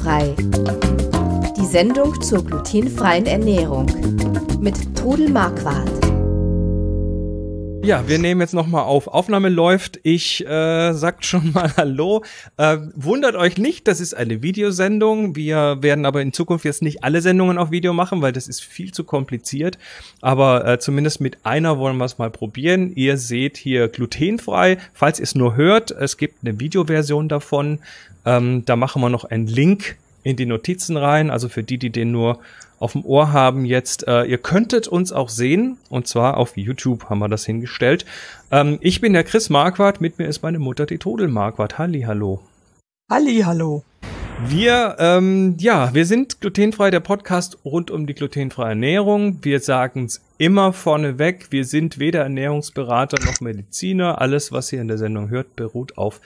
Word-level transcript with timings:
Glutenfrei. 0.00 0.34
Die 1.56 1.66
Sendung 1.66 2.20
zur 2.22 2.44
glutenfreien 2.44 3.26
Ernährung 3.26 3.86
mit 4.60 4.96
Trudel 4.96 5.28
Marquardt. 5.28 5.90
Ja, 7.82 8.06
wir 8.06 8.18
nehmen 8.18 8.42
jetzt 8.42 8.52
nochmal 8.52 8.84
auf. 8.84 9.08
Aufnahme 9.08 9.48
läuft. 9.48 10.00
Ich 10.02 10.46
äh, 10.46 10.92
sagt 10.92 11.24
schon 11.24 11.52
mal 11.52 11.72
Hallo. 11.78 12.22
Äh, 12.58 12.76
wundert 12.94 13.36
euch 13.36 13.56
nicht, 13.56 13.88
das 13.88 14.00
ist 14.00 14.12
eine 14.14 14.42
Videosendung. 14.42 15.34
Wir 15.34 15.78
werden 15.80 16.04
aber 16.04 16.20
in 16.20 16.34
Zukunft 16.34 16.66
jetzt 16.66 16.82
nicht 16.82 17.04
alle 17.04 17.22
Sendungen 17.22 17.56
auf 17.56 17.70
Video 17.70 17.94
machen, 17.94 18.20
weil 18.20 18.32
das 18.32 18.48
ist 18.48 18.62
viel 18.62 18.92
zu 18.92 19.04
kompliziert. 19.04 19.78
Aber 20.20 20.66
äh, 20.66 20.78
zumindest 20.78 21.22
mit 21.22 21.38
einer 21.44 21.78
wollen 21.78 21.96
wir 21.96 22.04
es 22.04 22.18
mal 22.18 22.30
probieren. 22.30 22.92
Ihr 22.94 23.16
seht 23.16 23.56
hier 23.56 23.88
glutenfrei. 23.88 24.76
Falls 24.92 25.18
ihr 25.18 25.24
es 25.24 25.34
nur 25.34 25.56
hört, 25.56 25.90
es 25.90 26.18
gibt 26.18 26.44
eine 26.44 26.60
Videoversion 26.60 27.30
davon. 27.30 27.80
Ähm, 28.24 28.64
da 28.64 28.76
machen 28.76 29.02
wir 29.02 29.08
noch 29.08 29.24
einen 29.24 29.46
Link 29.46 29.96
in 30.22 30.36
die 30.36 30.46
Notizen 30.46 30.96
rein. 30.96 31.30
Also 31.30 31.48
für 31.48 31.62
die, 31.62 31.78
die 31.78 31.90
den 31.90 32.12
nur 32.12 32.38
auf 32.78 32.92
dem 32.92 33.04
Ohr 33.04 33.32
haben 33.32 33.64
jetzt. 33.64 34.08
Äh, 34.08 34.24
ihr 34.24 34.38
könntet 34.38 34.88
uns 34.88 35.12
auch 35.12 35.28
sehen, 35.28 35.76
und 35.90 36.08
zwar 36.08 36.38
auf 36.38 36.56
YouTube 36.56 37.10
haben 37.10 37.18
wir 37.18 37.28
das 37.28 37.46
hingestellt. 37.46 38.04
Ähm, 38.50 38.78
ich 38.80 39.00
bin 39.00 39.12
der 39.12 39.24
Chris 39.24 39.50
Marquardt, 39.50 40.00
mit 40.00 40.18
mir 40.18 40.26
ist 40.26 40.42
meine 40.42 40.58
Mutter, 40.58 40.86
die 40.86 40.98
Todel 40.98 41.28
Marquardt. 41.28 41.78
Halli, 41.78 42.02
hallo. 42.02 42.40
Halli, 43.10 43.42
hallo. 43.44 43.84
Wir, 44.46 44.96
ähm, 44.98 45.56
ja, 45.58 45.92
wir 45.92 46.06
sind 46.06 46.40
glutenfrei, 46.40 46.90
der 46.90 47.00
Podcast 47.00 47.58
rund 47.62 47.90
um 47.90 48.06
die 48.06 48.14
glutenfreie 48.14 48.70
Ernährung. 48.70 49.38
Wir 49.42 49.60
sagen 49.60 50.06
es 50.06 50.22
immer 50.38 50.72
vorneweg, 50.72 51.48
wir 51.50 51.66
sind 51.66 51.98
weder 51.98 52.22
Ernährungsberater 52.22 53.22
noch 53.22 53.42
Mediziner. 53.42 54.18
Alles, 54.18 54.50
was 54.50 54.72
ihr 54.72 54.80
in 54.80 54.88
der 54.88 54.96
Sendung 54.96 55.28
hört, 55.28 55.56
beruht 55.56 55.98
auf 55.98 56.22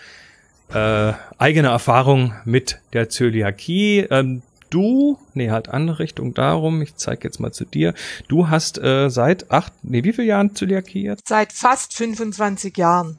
äh, 0.73 1.13
eigener 1.39 1.71
Erfahrung 1.71 2.35
mit 2.45 2.81
der 2.93 3.09
Zöliakie. 3.09 4.07
Ähm, 4.11 4.43
du, 4.71 5.19
nee, 5.34 5.51
halt 5.51 5.69
andere 5.69 6.01
Richtung 6.01 6.34
darum, 6.34 6.83
ich 6.83 6.97
zeige 6.97 7.25
jetzt 7.25 7.39
mal 7.41 7.53
zu 7.53 7.65
dir, 7.65 7.95
du 8.29 8.48
hast 8.48 8.79
äh, 8.79 9.09
seit 9.09 9.51
acht, 9.51 9.73
nee, 9.83 10.05
wie 10.05 10.12
viele 10.12 10.29
Jahren 10.29 10.55
Zöliakie 10.55 11.05
jetzt? 11.05 11.29
Seit 11.29 11.53
fast 11.53 11.95
25 11.95 12.77
Jahren 12.77 13.19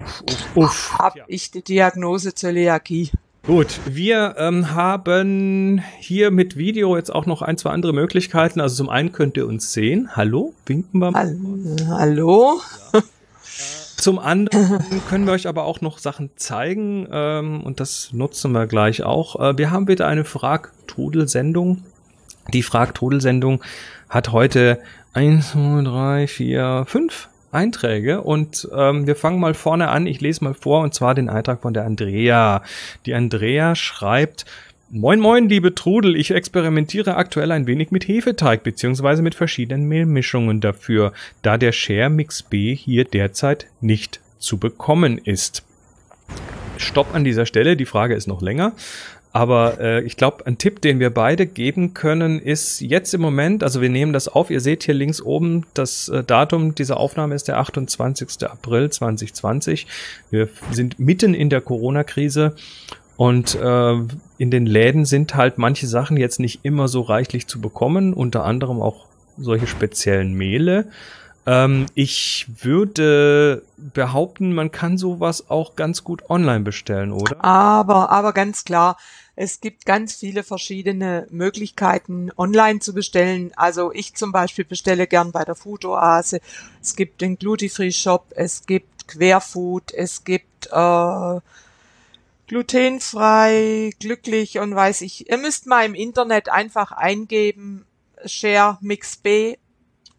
Uff, 0.00 0.56
uff. 0.56 0.98
habe 0.98 1.20
ich 1.28 1.50
die 1.50 1.62
Diagnose 1.62 2.34
Zöliakie. 2.34 3.10
Gut, 3.46 3.80
wir 3.86 4.34
ähm, 4.38 4.74
haben 4.74 5.82
hier 5.98 6.30
mit 6.30 6.56
Video 6.56 6.96
jetzt 6.96 7.12
auch 7.12 7.24
noch 7.24 7.40
ein, 7.40 7.56
zwei 7.56 7.70
andere 7.70 7.94
Möglichkeiten. 7.94 8.60
Also 8.60 8.76
zum 8.76 8.90
einen 8.90 9.12
könnt 9.12 9.36
ihr 9.38 9.46
uns 9.46 9.72
sehen. 9.72 10.14
Hallo, 10.14 10.52
winken 10.66 11.00
wir 11.00 11.10
mal. 11.10 11.36
Hallo. 11.88 12.60
Hallo? 12.92 13.02
Zum 14.00 14.18
anderen 14.18 14.78
können 15.10 15.26
wir 15.26 15.34
euch 15.34 15.46
aber 15.46 15.64
auch 15.64 15.82
noch 15.82 15.98
Sachen 15.98 16.30
zeigen 16.36 17.06
ähm, 17.12 17.62
und 17.62 17.80
das 17.80 18.14
nutzen 18.14 18.52
wir 18.52 18.66
gleich 18.66 19.02
auch. 19.02 19.38
Äh, 19.38 19.58
wir 19.58 19.70
haben 19.70 19.88
wieder 19.88 20.06
eine 20.06 20.24
Frag-Trudel-Sendung. 20.24 21.84
Die 22.54 22.62
Frag-Trudel-Sendung 22.62 23.62
hat 24.08 24.32
heute 24.32 24.80
eins, 25.12 25.52
zwei, 25.52 25.82
drei, 25.84 26.26
vier, 26.26 26.84
fünf 26.86 27.28
Einträge 27.52 28.22
und 28.22 28.68
ähm, 28.74 29.06
wir 29.06 29.16
fangen 29.16 29.38
mal 29.38 29.52
vorne 29.52 29.88
an. 29.88 30.06
Ich 30.06 30.22
lese 30.22 30.44
mal 30.44 30.54
vor 30.54 30.82
und 30.82 30.94
zwar 30.94 31.14
den 31.14 31.28
Eintrag 31.28 31.60
von 31.60 31.74
der 31.74 31.84
Andrea. 31.84 32.62
Die 33.04 33.12
Andrea 33.12 33.74
schreibt, 33.74 34.46
Moin 34.92 35.20
moin, 35.20 35.48
liebe 35.48 35.72
Trudel, 35.72 36.16
ich 36.16 36.32
experimentiere 36.32 37.14
aktuell 37.14 37.52
ein 37.52 37.68
wenig 37.68 37.92
mit 37.92 38.08
Hefeteig 38.08 38.64
beziehungsweise 38.64 39.22
mit 39.22 39.36
verschiedenen 39.36 39.86
Mehlmischungen 39.86 40.60
dafür, 40.60 41.12
da 41.42 41.58
der 41.58 41.70
Share 41.70 42.10
Mix 42.10 42.42
B 42.42 42.74
hier 42.74 43.04
derzeit 43.04 43.68
nicht 43.80 44.18
zu 44.40 44.58
bekommen 44.58 45.18
ist. 45.18 45.62
Stopp 46.76 47.14
an 47.14 47.22
dieser 47.22 47.46
Stelle, 47.46 47.76
die 47.76 47.86
Frage 47.86 48.16
ist 48.16 48.26
noch 48.26 48.42
länger. 48.42 48.72
Aber 49.32 49.78
äh, 49.78 50.02
ich 50.02 50.16
glaube, 50.16 50.44
ein 50.46 50.58
Tipp, 50.58 50.80
den 50.80 50.98
wir 50.98 51.10
beide 51.10 51.46
geben 51.46 51.94
können, 51.94 52.40
ist 52.40 52.80
jetzt 52.80 53.14
im 53.14 53.20
Moment, 53.20 53.62
also 53.62 53.80
wir 53.80 53.88
nehmen 53.88 54.12
das 54.12 54.26
auf, 54.26 54.50
ihr 54.50 54.60
seht 54.60 54.82
hier 54.82 54.94
links 54.94 55.22
oben, 55.22 55.66
das 55.72 56.08
äh, 56.08 56.24
Datum 56.24 56.74
dieser 56.74 56.96
Aufnahme 56.96 57.36
ist 57.36 57.46
der 57.46 57.58
28. 57.58 58.50
April 58.50 58.90
2020. 58.90 59.86
Wir 60.30 60.48
sind 60.72 60.98
mitten 60.98 61.34
in 61.34 61.48
der 61.48 61.60
Corona-Krise 61.60 62.56
und 63.20 63.54
äh, 63.54 63.96
in 64.38 64.50
den 64.50 64.64
Läden 64.64 65.04
sind 65.04 65.34
halt 65.34 65.58
manche 65.58 65.86
Sachen 65.86 66.16
jetzt 66.16 66.40
nicht 66.40 66.60
immer 66.62 66.88
so 66.88 67.02
reichlich 67.02 67.46
zu 67.46 67.60
bekommen, 67.60 68.14
unter 68.14 68.46
anderem 68.46 68.80
auch 68.80 69.08
solche 69.36 69.66
speziellen 69.66 70.32
Mehle. 70.32 70.88
Ähm, 71.44 71.84
ich 71.92 72.46
würde 72.62 73.62
behaupten, 73.76 74.54
man 74.54 74.72
kann 74.72 74.96
sowas 74.96 75.50
auch 75.50 75.76
ganz 75.76 76.02
gut 76.02 76.30
online 76.30 76.60
bestellen, 76.60 77.12
oder? 77.12 77.44
Aber, 77.44 78.08
aber 78.08 78.32
ganz 78.32 78.64
klar, 78.64 78.96
es 79.36 79.60
gibt 79.60 79.84
ganz 79.84 80.14
viele 80.14 80.42
verschiedene 80.42 81.26
Möglichkeiten, 81.28 82.30
online 82.38 82.80
zu 82.80 82.94
bestellen. 82.94 83.52
Also 83.54 83.92
ich 83.92 84.14
zum 84.14 84.32
Beispiel 84.32 84.64
bestelle 84.64 85.06
gern 85.06 85.30
bei 85.30 85.44
der 85.44 85.56
Food 85.56 85.84
Oase. 85.84 86.40
Es 86.80 86.96
gibt 86.96 87.20
den 87.20 87.36
Glutifree 87.36 87.92
Shop, 87.92 88.28
es 88.30 88.64
gibt 88.64 89.08
Querfood, 89.08 89.92
es 89.92 90.24
gibt 90.24 90.68
äh, 90.72 91.40
glutenfrei, 92.50 93.90
glücklich 94.00 94.58
und 94.58 94.74
weiß 94.74 95.02
ich. 95.02 95.30
Ihr 95.30 95.38
müsst 95.38 95.66
mal 95.66 95.86
im 95.86 95.94
Internet 95.94 96.48
einfach 96.48 96.90
eingeben, 96.90 97.86
Share 98.26 98.76
Mix 98.80 99.16
B 99.18 99.56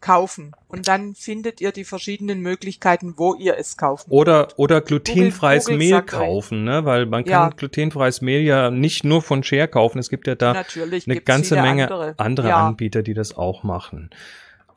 kaufen 0.00 0.52
und 0.66 0.88
dann 0.88 1.14
findet 1.14 1.60
ihr 1.60 1.70
die 1.72 1.84
verschiedenen 1.84 2.40
Möglichkeiten, 2.40 3.14
wo 3.18 3.34
ihr 3.34 3.56
es 3.58 3.76
kaufen 3.76 4.10
Oder 4.10 4.48
oder 4.56 4.80
glutenfreies 4.80 5.66
Google 5.66 5.78
Mehl 5.78 5.90
sagt 5.90 6.10
kaufen, 6.10 6.64
ne? 6.64 6.84
Weil 6.86 7.04
man 7.06 7.22
kann 7.24 7.30
Ja. 7.30 7.48
glutenfreies 7.50 8.22
Mehl 8.22 8.40
ja 8.40 8.70
nicht 8.70 9.04
nur 9.04 9.20
von 9.20 9.44
Share 9.44 9.68
kaufen. 9.68 9.98
Es 9.98 10.08
gibt 10.08 10.26
ja 10.26 10.34
da 10.34 10.54
Natürlich 10.54 11.06
eine 11.06 11.20
ganze 11.20 11.54
Menge 11.56 11.84
andere, 11.84 12.14
andere, 12.16 12.48
ja. 12.48 12.66
Anbieter, 12.66 13.02
die 13.02 13.14
das 13.14 13.36
auch 13.36 13.62
machen. 13.62 14.08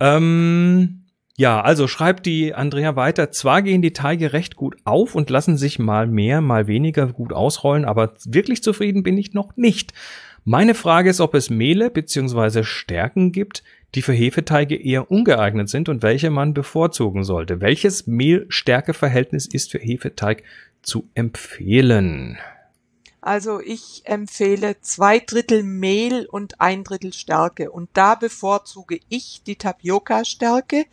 Ähm, 0.01 1.04
ja, 1.37 1.61
also 1.61 1.87
schreibt 1.87 2.25
die 2.25 2.53
Andrea 2.53 2.95
weiter. 2.95 3.31
Zwar 3.31 3.61
gehen 3.61 3.81
die 3.81 3.93
Teige 3.93 4.31
recht 4.31 4.55
gut 4.55 4.77
auf 4.85 5.15
und 5.15 5.29
lassen 5.29 5.57
sich 5.57 5.79
mal 5.79 6.07
mehr, 6.07 6.41
mal 6.41 6.67
weniger 6.67 7.07
gut 7.07 7.33
ausrollen, 7.33 7.85
aber 7.85 8.13
wirklich 8.25 8.63
zufrieden 8.63 9.03
bin 9.03 9.17
ich 9.17 9.33
noch 9.33 9.57
nicht. 9.57 9.93
Meine 10.45 10.75
Frage 10.75 11.09
ist, 11.09 11.19
ob 11.19 11.33
es 11.33 11.49
Mehle 11.49 11.89
bzw. 11.89 12.63
Stärken 12.63 13.31
gibt, 13.31 13.63
die 13.95 14.01
für 14.01 14.13
Hefeteige 14.13 14.75
eher 14.75 15.09
ungeeignet 15.09 15.69
sind 15.69 15.89
und 15.89 16.03
welche 16.03 16.29
man 16.29 16.53
bevorzugen 16.53 17.23
sollte. 17.23 17.61
Welches 17.61 18.07
Mehl-Stärke-Verhältnis 18.07 19.47
ist 19.47 19.71
für 19.71 19.79
Hefeteig 19.79 20.43
zu 20.83 21.09
empfehlen? 21.15 22.37
Also 23.21 23.59
ich 23.59 24.03
empfehle 24.05 24.79
zwei 24.81 25.17
Drittel 25.17 25.63
Mehl 25.63 26.27
und 26.27 26.61
ein 26.61 26.83
Drittel 26.83 27.11
Stärke. 27.11 27.71
Und 27.71 27.89
da 27.93 28.13
bevorzuge 28.13 28.99
ich 29.09 29.41
die 29.47 29.55
Tapioca-Stärke, 29.55 30.85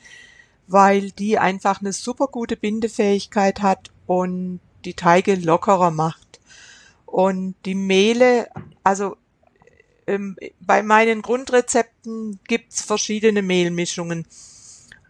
weil 0.72 1.10
die 1.10 1.38
einfach 1.38 1.81
eine 1.81 1.93
super 1.93 2.27
gute 2.27 2.56
Bindefähigkeit 2.56 3.62
hat 3.62 3.91
und 4.06 4.60
die 4.84 4.94
Teige 4.94 5.34
lockerer 5.34 5.91
macht. 5.91 6.41
Und 7.06 7.55
die 7.66 7.75
Mehle, 7.75 8.49
also 8.83 9.16
ähm, 10.06 10.37
bei 10.60 10.83
meinen 10.83 11.22
Grundrezepten 11.22 12.41
gibt's 12.49 12.83
verschiedene 12.83 13.43
Mehlmischungen. 13.43 14.27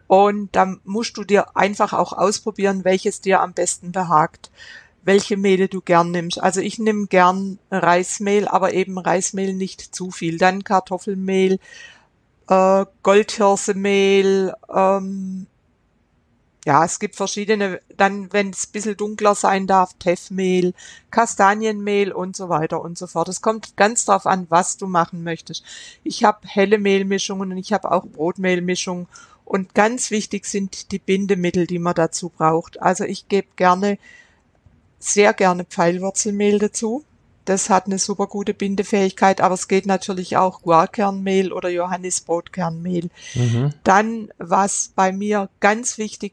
Und 0.07 0.55
da 0.55 0.75
musst 0.83 1.17
du 1.17 1.23
dir 1.23 1.55
einfach 1.55 1.93
auch 1.93 2.13
ausprobieren, 2.13 2.83
welches 2.83 3.21
dir 3.21 3.41
am 3.41 3.53
besten 3.53 3.91
behagt 3.91 4.51
welche 5.03 5.37
Mehle 5.37 5.67
du 5.67 5.81
gern 5.81 6.11
nimmst. 6.11 6.41
Also 6.41 6.61
ich 6.61 6.79
nehme 6.79 7.07
gern 7.07 7.59
Reismehl, 7.69 8.47
aber 8.47 8.73
eben 8.73 8.97
Reismehl 8.97 9.53
nicht 9.53 9.93
zu 9.93 10.11
viel. 10.11 10.37
Dann 10.37 10.63
Kartoffelmehl, 10.63 11.59
äh, 12.47 12.85
Goldhirsemehl, 13.03 14.53
ähm, 14.73 15.47
ja, 16.65 16.85
es 16.85 16.99
gibt 16.99 17.15
verschiedene, 17.15 17.81
dann, 17.97 18.31
wenn 18.31 18.51
es 18.51 18.67
ein 18.67 18.71
bisschen 18.71 18.95
dunkler 18.95 19.35
sein 19.35 19.67
darf, 19.67 19.93
Teffmehl, 19.99 20.73
Kastanienmehl 21.11 22.11
und 22.11 22.37
so 22.37 22.47
weiter 22.47 22.81
und 22.81 22.97
so 22.97 23.07
fort. 23.07 23.27
Es 23.27 23.41
kommt 23.41 23.75
ganz 23.75 24.05
drauf 24.05 24.25
an, 24.25 24.47
was 24.49 24.77
du 24.77 24.87
machen 24.87 25.23
möchtest. 25.23 25.65
Ich 26.03 26.23
habe 26.23 26.47
helle 26.47 26.77
Mehlmischungen 26.77 27.51
und 27.51 27.57
ich 27.57 27.73
habe 27.73 27.91
auch 27.91 28.05
Brotmehlmischungen. 28.05 29.07
Und 29.43 29.75
ganz 29.75 30.09
wichtig 30.09 30.45
sind 30.45 30.91
die 30.93 30.99
Bindemittel, 30.99 31.67
die 31.67 31.79
man 31.79 31.95
dazu 31.95 32.29
braucht. 32.29 32.81
Also 32.81 33.03
ich 33.03 33.27
gebe 33.27 33.47
gerne 33.57 33.97
sehr 34.99 35.33
gerne 35.33 35.65
Pfeilwurzelmehl 35.65 36.59
dazu. 36.59 37.03
Das 37.43 37.69
hat 37.69 37.87
eine 37.87 37.99
super 37.99 38.27
gute 38.27 38.53
Bindefähigkeit, 38.53 39.41
aber 39.41 39.55
es 39.55 39.67
geht 39.67 39.85
natürlich 39.85 40.37
auch 40.37 40.61
Guarkernmehl 40.61 41.51
oder 41.51 41.67
Johannisbrotkernmehl. 41.67 43.09
Dann, 43.83 44.29
was 44.37 44.93
bei 44.95 45.11
mir 45.11 45.49
ganz 45.59 45.97
wichtig 45.97 46.31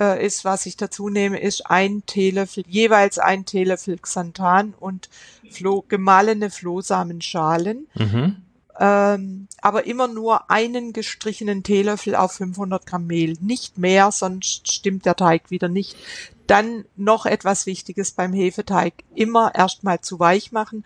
äh, 0.00 0.24
ist, 0.24 0.44
was 0.44 0.66
ich 0.66 0.76
dazu 0.76 1.08
nehme, 1.08 1.38
ist 1.38 1.66
ein 1.66 2.04
Teelöffel, 2.06 2.64
jeweils 2.66 3.18
ein 3.18 3.44
Teelöffel 3.44 3.98
Xanthan 3.98 4.74
und 4.80 5.10
Floh, 5.50 5.84
gemahlene 5.86 6.50
Flohsamenschalen. 6.50 7.86
Mhm. 7.94 8.36
Ähm, 8.78 9.48
aber 9.60 9.84
immer 9.84 10.08
nur 10.08 10.50
einen 10.50 10.94
gestrichenen 10.94 11.62
Teelöffel 11.62 12.14
auf 12.14 12.32
500 12.32 12.86
Gramm 12.86 13.06
Mehl. 13.06 13.36
Nicht 13.40 13.76
mehr, 13.76 14.10
sonst 14.10 14.72
stimmt 14.72 15.04
der 15.04 15.16
Teig 15.16 15.50
wieder 15.50 15.68
nicht. 15.68 15.96
Dann 16.46 16.86
noch 16.96 17.26
etwas 17.26 17.66
Wichtiges 17.66 18.12
beim 18.12 18.32
Hefeteig. 18.32 18.94
Immer 19.14 19.54
erstmal 19.54 20.00
zu 20.00 20.18
weich 20.18 20.50
machen. 20.50 20.84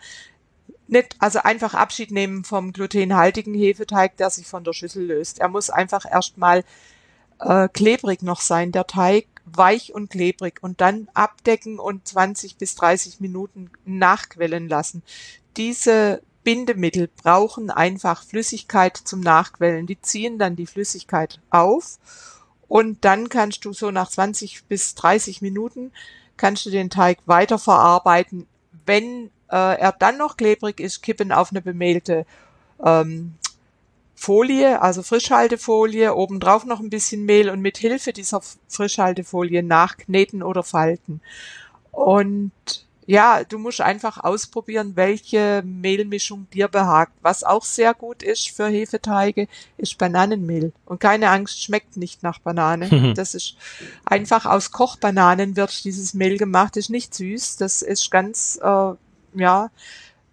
nicht, 0.89 1.15
also 1.21 1.39
einfach 1.39 1.75
Abschied 1.75 2.11
nehmen 2.11 2.43
vom 2.43 2.73
glutenhaltigen 2.73 3.55
Hefeteig, 3.55 4.17
der 4.17 4.31
sich 4.31 4.47
von 4.47 4.65
der 4.65 4.73
Schüssel 4.73 5.07
löst. 5.07 5.39
Er 5.39 5.49
muss 5.49 5.71
einfach 5.71 6.05
erstmal 6.11 6.65
äh, 7.41 7.69
klebrig 7.69 8.23
noch 8.23 8.41
sein, 8.41 8.73
der 8.73 8.87
Teig, 8.87 9.27
weich 9.45 9.95
und 9.95 10.11
klebrig 10.11 10.63
und 10.63 10.81
dann 10.81 11.09
abdecken 11.15 11.79
und 11.79 12.09
20 12.09 12.57
bis 12.57 12.75
30 12.77 13.21
Minuten 13.21 13.71
nachquellen 13.85 14.69
lassen. 14.69 15.03
Diese 15.57 16.23
Bindemittel 16.45 17.09
brauchen 17.09 17.71
einfach 17.71 18.23
Flüssigkeit 18.23 18.97
zum 18.97 19.21
Nachquellen. 19.21 19.87
Die 19.87 20.01
ziehen 20.01 20.39
dann 20.39 20.57
die 20.57 20.67
Flüssigkeit 20.67 21.41
auf 21.51 21.99
und 22.69 23.05
dann 23.05 23.29
kannst 23.29 23.65
du 23.65 23.73
so 23.73 23.91
nach 23.91 24.11
20 24.11 24.65
bis 24.65 24.95
30 24.95 25.43
Minuten 25.43 25.93
kannst 26.37 26.67
du 26.67 26.71
den 26.71 26.91
Teig 26.91 27.19
weiterverarbeiten. 27.27 28.47
Wenn 28.87 29.31
äh, 29.51 29.79
er 29.79 29.93
dann 29.93 30.19
noch 30.19 30.37
klebrig 30.37 30.81
ist, 30.81 31.03
kippen 31.03 31.33
auf 31.33 31.51
eine 31.51 31.63
bemehlte 31.63 32.27
ähm, 32.85 33.35
Folie, 34.15 34.81
also 34.81 35.03
Frischhaltefolie, 35.03 36.15
obendrauf 36.15 36.65
noch 36.65 36.81
ein 36.81 36.91
bisschen 36.91 37.25
Mehl 37.25 37.51
und 37.51 37.61
mit 37.61 37.79
Hilfe 37.79 38.13
dieser 38.13 38.41
Frischhaltefolie 38.69 39.63
nachkneten 39.63 40.43
oder 40.43 40.63
falten. 40.63 41.21
Und 41.91 42.53
ja, 43.07 43.45
du 43.45 43.59
musst 43.59 43.81
einfach 43.81 44.23
ausprobieren, 44.23 44.93
welche 44.97 45.63
Mehlmischung 45.65 46.47
dir 46.53 46.69
behagt. 46.69 47.13
Was 47.21 47.45
auch 47.45 47.65
sehr 47.65 47.93
gut 47.93 48.23
ist 48.23 48.49
für 48.51 48.67
Hefeteige, 48.67 49.47
ist 49.77 49.99
Bananenmehl. 49.99 50.73
Und 50.87 51.01
keine 51.01 51.29
Angst, 51.29 51.63
schmeckt 51.63 51.97
nicht 51.97 52.23
nach 52.23 52.39
Banane. 52.39 53.13
Das 53.15 53.35
ist 53.35 53.57
einfach 54.05 54.47
aus 54.47 54.71
Kochbananen 54.71 55.57
wird 55.57 55.85
dieses 55.85 56.15
Mehl 56.15 56.39
gemacht, 56.39 56.77
ist 56.77 56.91
nicht 56.91 57.15
süß. 57.15 57.57
Das 57.57 57.83
ist 57.83 58.11
ganz, 58.11 58.59
äh, 58.63 58.93
ja, 59.35 59.71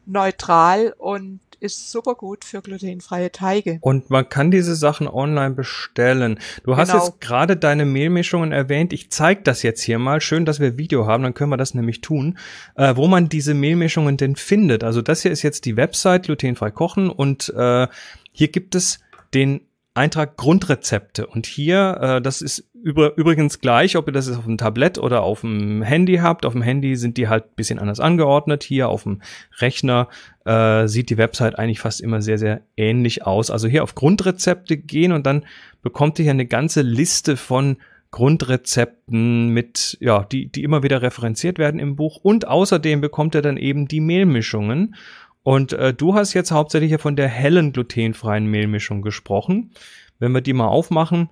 neutral 0.05 0.95
und 0.97 1.39
ist 1.61 1.91
super 1.91 2.15
gut 2.15 2.43
für 2.43 2.61
glutenfreie 2.61 3.31
Teige. 3.31 3.77
Und 3.81 4.09
man 4.09 4.27
kann 4.27 4.51
diese 4.51 4.75
Sachen 4.75 5.07
online 5.07 5.53
bestellen. 5.53 6.39
Du 6.63 6.75
hast 6.75 6.91
genau. 6.91 7.05
jetzt 7.05 7.21
gerade 7.21 7.55
deine 7.55 7.85
Mehlmischungen 7.85 8.51
erwähnt. 8.51 8.93
Ich 8.93 9.11
zeige 9.11 9.43
das 9.43 9.61
jetzt 9.63 9.81
hier 9.81 9.99
mal. 9.99 10.21
Schön, 10.21 10.45
dass 10.45 10.59
wir 10.59 10.77
Video 10.77 11.05
haben, 11.05 11.23
dann 11.23 11.33
können 11.33 11.51
wir 11.51 11.57
das 11.57 11.73
nämlich 11.73 12.01
tun. 12.01 12.37
Äh, 12.75 12.95
wo 12.95 13.07
man 13.07 13.29
diese 13.29 13.53
Mehlmischungen 13.53 14.17
denn 14.17 14.35
findet. 14.35 14.83
Also 14.83 15.01
das 15.01 15.21
hier 15.21 15.31
ist 15.31 15.43
jetzt 15.43 15.65
die 15.65 15.77
Website 15.77 16.23
glutenfrei 16.23 16.71
kochen 16.71 17.09
und 17.09 17.49
äh, 17.49 17.87
hier 18.31 18.47
gibt 18.47 18.75
es 18.75 18.99
den 19.33 19.61
Eintrag 19.93 20.37
Grundrezepte. 20.37 21.27
Und 21.27 21.45
hier, 21.45 21.97
äh, 22.01 22.21
das 22.21 22.41
ist 22.41 22.70
über, 22.83 23.17
übrigens 23.17 23.59
gleich, 23.59 23.95
ob 23.95 24.07
ihr 24.07 24.13
das 24.13 24.29
auf 24.35 24.45
dem 24.45 24.57
Tablett 24.57 24.97
oder 24.97 25.23
auf 25.23 25.41
dem 25.41 25.81
Handy 25.81 26.17
habt. 26.17 26.45
Auf 26.45 26.53
dem 26.53 26.61
Handy 26.61 26.95
sind 26.95 27.17
die 27.17 27.27
halt 27.27 27.55
bisschen 27.55 27.79
anders 27.79 27.99
angeordnet. 27.99 28.63
Hier 28.63 28.89
auf 28.89 29.03
dem 29.03 29.21
Rechner 29.59 30.07
äh, 30.45 30.87
sieht 30.87 31.09
die 31.09 31.17
Website 31.17 31.57
eigentlich 31.57 31.79
fast 31.79 32.01
immer 32.01 32.21
sehr, 32.21 32.37
sehr 32.37 32.61
ähnlich 32.77 33.25
aus. 33.25 33.51
Also 33.51 33.67
hier 33.67 33.83
auf 33.83 33.95
Grundrezepte 33.95 34.77
gehen 34.77 35.11
und 35.11 35.25
dann 35.25 35.45
bekommt 35.81 36.19
ihr 36.19 36.23
hier 36.23 36.31
eine 36.31 36.45
ganze 36.45 36.81
Liste 36.81 37.37
von 37.37 37.77
Grundrezepten 38.11 39.49
mit, 39.49 39.97
ja, 40.01 40.23
die, 40.23 40.51
die 40.51 40.63
immer 40.63 40.83
wieder 40.83 41.01
referenziert 41.01 41.59
werden 41.59 41.79
im 41.79 41.95
Buch. 41.95 42.17
Und 42.21 42.47
außerdem 42.47 42.99
bekommt 43.01 43.35
ihr 43.35 43.41
dann 43.41 43.57
eben 43.57 43.87
die 43.87 44.01
Mehlmischungen. 44.01 44.95
Und 45.43 45.73
äh, 45.73 45.93
du 45.93 46.13
hast 46.13 46.33
jetzt 46.33 46.51
hauptsächlich 46.51 46.91
ja 46.91 46.97
von 46.97 47.15
der 47.15 47.27
hellen 47.27 47.71
glutenfreien 47.73 48.45
Mehlmischung 48.45 49.01
gesprochen. 49.01 49.71
Wenn 50.19 50.33
wir 50.33 50.41
die 50.41 50.53
mal 50.53 50.67
aufmachen, 50.67 51.29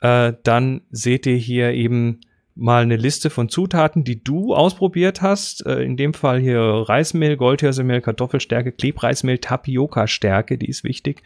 äh, 0.00 0.32
dann 0.42 0.82
seht 0.90 1.26
ihr 1.26 1.36
hier 1.36 1.72
eben 1.72 2.20
mal 2.54 2.82
eine 2.82 2.96
Liste 2.96 3.30
von 3.30 3.48
Zutaten, 3.48 4.02
die 4.02 4.22
du 4.22 4.54
ausprobiert 4.54 5.22
hast. 5.22 5.64
Äh, 5.64 5.82
in 5.82 5.96
dem 5.96 6.12
Fall 6.12 6.40
hier 6.40 6.60
Reismehl, 6.60 7.36
Goldhirsemehl, 7.36 8.00
Kartoffelstärke, 8.00 8.72
Klebreismehl, 8.72 9.38
Tapioca-Stärke, 9.38 10.58
die 10.58 10.68
ist 10.68 10.84
wichtig. 10.84 11.22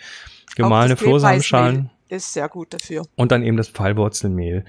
Gemahlene 0.54 0.96
Flohsamenschalen. 0.96 1.90
Ist 2.08 2.34
sehr 2.34 2.50
gut 2.50 2.74
dafür. 2.74 3.06
Und 3.16 3.32
dann 3.32 3.42
eben 3.42 3.56
das 3.56 3.70
Pfeilwurzelmehl. 3.70 4.66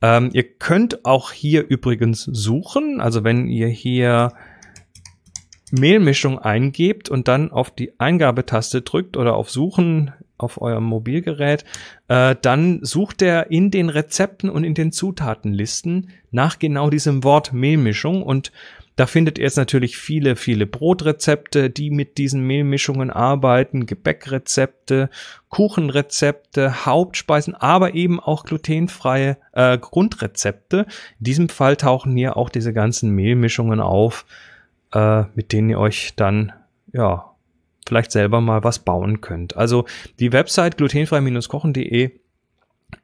Ähm, 0.00 0.30
ihr 0.32 0.44
könnt 0.44 1.04
auch 1.04 1.30
hier 1.32 1.66
übrigens 1.68 2.24
suchen. 2.24 3.02
Also 3.02 3.22
wenn 3.22 3.48
ihr 3.48 3.68
hier 3.68 4.32
Mehlmischung 5.70 6.38
eingebt 6.38 7.10
und 7.10 7.28
dann 7.28 7.50
auf 7.50 7.70
die 7.70 7.98
Eingabetaste 7.98 8.82
drückt 8.82 9.18
oder 9.18 9.36
auf 9.36 9.50
Suchen 9.50 10.12
auf 10.38 10.60
eurem 10.60 10.84
Mobilgerät, 10.84 11.64
äh, 12.08 12.36
dann 12.40 12.80
sucht 12.82 13.22
er 13.22 13.50
in 13.50 13.70
den 13.70 13.88
Rezepten 13.88 14.50
und 14.50 14.64
in 14.64 14.74
den 14.74 14.92
Zutatenlisten 14.92 16.10
nach 16.30 16.58
genau 16.58 16.90
diesem 16.90 17.24
Wort 17.24 17.52
Mehlmischung. 17.52 18.22
Und 18.22 18.52
da 18.96 19.06
findet 19.06 19.38
ihr 19.38 19.44
jetzt 19.44 19.58
natürlich 19.58 19.98
viele, 19.98 20.36
viele 20.36 20.66
Brotrezepte, 20.66 21.68
die 21.68 21.90
mit 21.90 22.16
diesen 22.16 22.46
Mehlmischungen 22.46 23.10
arbeiten, 23.10 23.84
Gebäckrezepte, 23.84 25.10
Kuchenrezepte, 25.50 26.86
Hauptspeisen, 26.86 27.54
aber 27.54 27.94
eben 27.94 28.20
auch 28.20 28.44
glutenfreie 28.44 29.36
äh, 29.52 29.76
Grundrezepte. 29.76 30.86
In 31.18 31.24
diesem 31.24 31.48
Fall 31.50 31.76
tauchen 31.76 32.16
hier 32.16 32.38
auch 32.38 32.48
diese 32.48 32.72
ganzen 32.72 33.10
Mehlmischungen 33.10 33.80
auf, 33.80 34.24
äh, 34.92 35.24
mit 35.34 35.52
denen 35.52 35.68
ihr 35.68 35.78
euch 35.78 36.14
dann, 36.16 36.54
ja, 36.92 37.35
vielleicht 37.86 38.12
selber 38.12 38.40
mal 38.40 38.64
was 38.64 38.80
bauen 38.80 39.20
könnt. 39.20 39.56
Also 39.56 39.86
die 40.18 40.32
Website 40.32 40.76
glutenfrei-kochen.de 40.76 42.10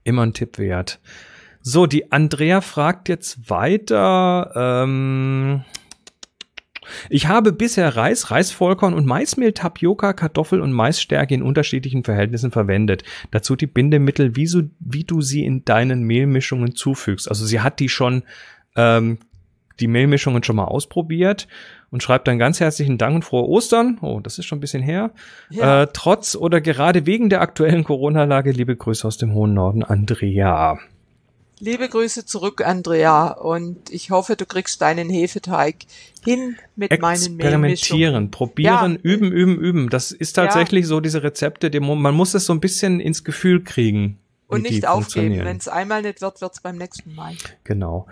immer 0.05 0.23
ein 0.23 0.35
Tipp 0.35 0.59
wert. 0.59 1.01
So, 1.61 1.87
die 1.87 2.11
Andrea 2.11 2.61
fragt 2.61 3.09
jetzt 3.09 3.49
weiter. 3.49 4.53
Ähm, 4.57 5.65
ich 7.09 7.29
habe 7.29 7.53
bisher 7.53 7.97
Reis, 7.97 8.31
Reisvollkorn 8.31 8.95
und 8.95 9.07
Maismehl, 9.07 9.53
Tapioca, 9.53 10.13
Kartoffel 10.13 10.61
und 10.61 10.73
Maisstärke 10.73 11.35
in 11.35 11.43
unterschiedlichen 11.43 12.03
Verhältnissen 12.03 12.51
verwendet. 12.51 13.05
Dazu 13.31 13.55
die 13.55 13.69
Bindemittel, 13.69 14.35
wie, 14.37 14.47
so, 14.47 14.63
wie 14.81 15.05
du 15.05 15.21
sie 15.21 15.45
in 15.45 15.65
deinen 15.65 16.03
Mehlmischungen 16.03 16.75
zufügst. 16.75 17.29
Also 17.29 17.47
sie 17.47 17.61
hat 17.61 17.79
die 17.79 17.89
schon 17.89 18.25
ähm, 18.75 19.19
die 19.83 19.89
Mehlmischungen 19.89 20.45
schon 20.45 20.57
mal 20.57 20.65
ausprobiert 20.65 21.49
und 21.91 22.03
schreibt 22.03 22.29
dann 22.29 22.39
ganz 22.39 22.61
herzlichen 22.61 22.99
Dank 22.99 23.17
und 23.17 23.25
frohe 23.25 23.49
Ostern. 23.49 23.99
Oh, 24.01 24.21
das 24.21 24.39
ist 24.39 24.47
schon 24.47 24.59
ein 24.59 24.61
bisschen 24.61 24.83
her. 24.83 25.11
Ja. 25.51 25.83
Äh, 25.83 25.89
trotz 25.93 26.37
oder 26.37 26.61
gerade 26.61 27.05
wegen 27.05 27.29
der 27.29 27.41
aktuellen 27.41 27.85
Corona-Lage, 27.85 28.53
liebe 28.53 28.77
Grüße 28.77 29.07
aus 29.07 29.19
dem 29.19 29.35
hohen 29.35 29.55
Norden, 29.55 29.83
Andrea. 29.83 30.79
Liebe 31.59 31.89
Grüße 31.89 32.27
zurück, 32.27 32.67
Andrea, 32.67 33.29
und 33.29 33.91
ich 33.91 34.11
hoffe, 34.11 34.35
du 34.35 34.47
kriegst 34.47 34.83
deinen 34.83 35.09
Hefeteig 35.09 35.77
hin 36.25 36.57
mit 36.75 37.01
meinen 37.01 37.15
Experimentieren, 37.15 38.33
probieren, 38.33 38.95
ja. 38.95 39.01
üben, 39.03 39.31
üben, 39.31 39.61
üben. 39.61 39.89
Das 39.89 40.11
ist 40.11 40.33
tatsächlich 40.33 40.83
ja. 40.83 40.89
so 40.89 41.01
diese 41.01 41.23
Rezepte, 41.23 41.71
die, 41.71 41.79
man 41.79 42.15
muss 42.15 42.35
es 42.35 42.47
so 42.47 42.53
ein 42.53 42.59
bisschen 42.59 42.99
ins 42.99 43.23
Gefühl 43.23 43.63
kriegen. 43.63 44.19
Und 44.49 44.63
nicht 44.65 44.87
aufgeben. 44.87 45.45
Wenn 45.45 45.57
es 45.57 45.69
einmal 45.69 46.03
nicht 46.03 46.21
wird, 46.21 46.41
wird 46.41 46.53
es 46.53 46.61
beim 46.61 46.77
nächsten 46.77 47.15
Mal. 47.15 47.35
Genau. 47.65 48.07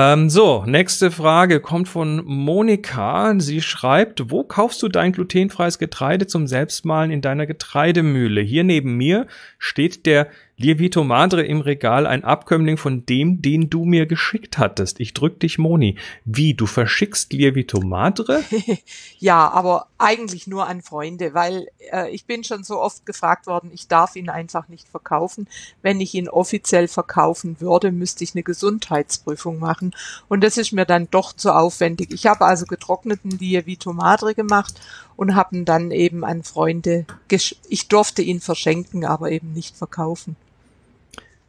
Ähm, 0.00 0.30
so, 0.30 0.62
nächste 0.64 1.10
Frage 1.10 1.58
kommt 1.58 1.88
von 1.88 2.22
Monika. 2.24 3.34
Sie 3.38 3.60
schreibt, 3.60 4.30
wo 4.30 4.44
kaufst 4.44 4.80
du 4.80 4.86
dein 4.86 5.10
glutenfreies 5.10 5.80
Getreide 5.80 6.28
zum 6.28 6.46
Selbstmahlen 6.46 7.10
in 7.10 7.20
deiner 7.20 7.46
Getreidemühle? 7.46 8.40
Hier 8.40 8.62
neben 8.62 8.96
mir 8.96 9.26
steht 9.58 10.06
der 10.06 10.28
Lievito 10.60 11.04
Madre 11.04 11.44
im 11.46 11.60
Regal, 11.60 12.04
ein 12.04 12.24
Abkömmling 12.24 12.78
von 12.78 13.06
dem, 13.06 13.40
den 13.40 13.70
du 13.70 13.84
mir 13.84 14.06
geschickt 14.06 14.58
hattest. 14.58 14.98
Ich 14.98 15.14
drück 15.14 15.38
dich, 15.38 15.56
Moni. 15.56 15.96
Wie, 16.24 16.54
du 16.54 16.66
verschickst 16.66 17.32
Lievito 17.32 17.80
Madre? 17.80 18.42
ja, 19.20 19.48
aber 19.48 19.86
eigentlich 19.98 20.48
nur 20.48 20.66
an 20.66 20.82
Freunde, 20.82 21.32
weil 21.32 21.68
äh, 21.92 22.10
ich 22.10 22.24
bin 22.24 22.42
schon 22.42 22.64
so 22.64 22.80
oft 22.80 23.06
gefragt 23.06 23.46
worden, 23.46 23.70
ich 23.72 23.86
darf 23.86 24.16
ihn 24.16 24.28
einfach 24.28 24.66
nicht 24.66 24.88
verkaufen. 24.88 25.46
Wenn 25.80 26.00
ich 26.00 26.12
ihn 26.14 26.28
offiziell 26.28 26.88
verkaufen 26.88 27.60
würde, 27.60 27.92
müsste 27.92 28.24
ich 28.24 28.34
eine 28.34 28.42
Gesundheitsprüfung 28.42 29.60
machen. 29.60 29.94
Und 30.26 30.42
das 30.42 30.56
ist 30.56 30.72
mir 30.72 30.86
dann 30.86 31.06
doch 31.12 31.32
zu 31.32 31.54
aufwendig. 31.54 32.10
Ich 32.10 32.26
habe 32.26 32.44
also 32.44 32.66
getrockneten 32.66 33.30
Lievito 33.30 33.92
Madre 33.92 34.34
gemacht 34.34 34.74
und 35.14 35.36
haben 35.36 35.64
dann 35.64 35.92
eben 35.92 36.24
an 36.24 36.42
Freunde, 36.42 37.06
ich 37.30 37.86
durfte 37.86 38.22
ihn 38.22 38.40
verschenken, 38.40 39.04
aber 39.04 39.30
eben 39.30 39.52
nicht 39.52 39.76
verkaufen. 39.76 40.34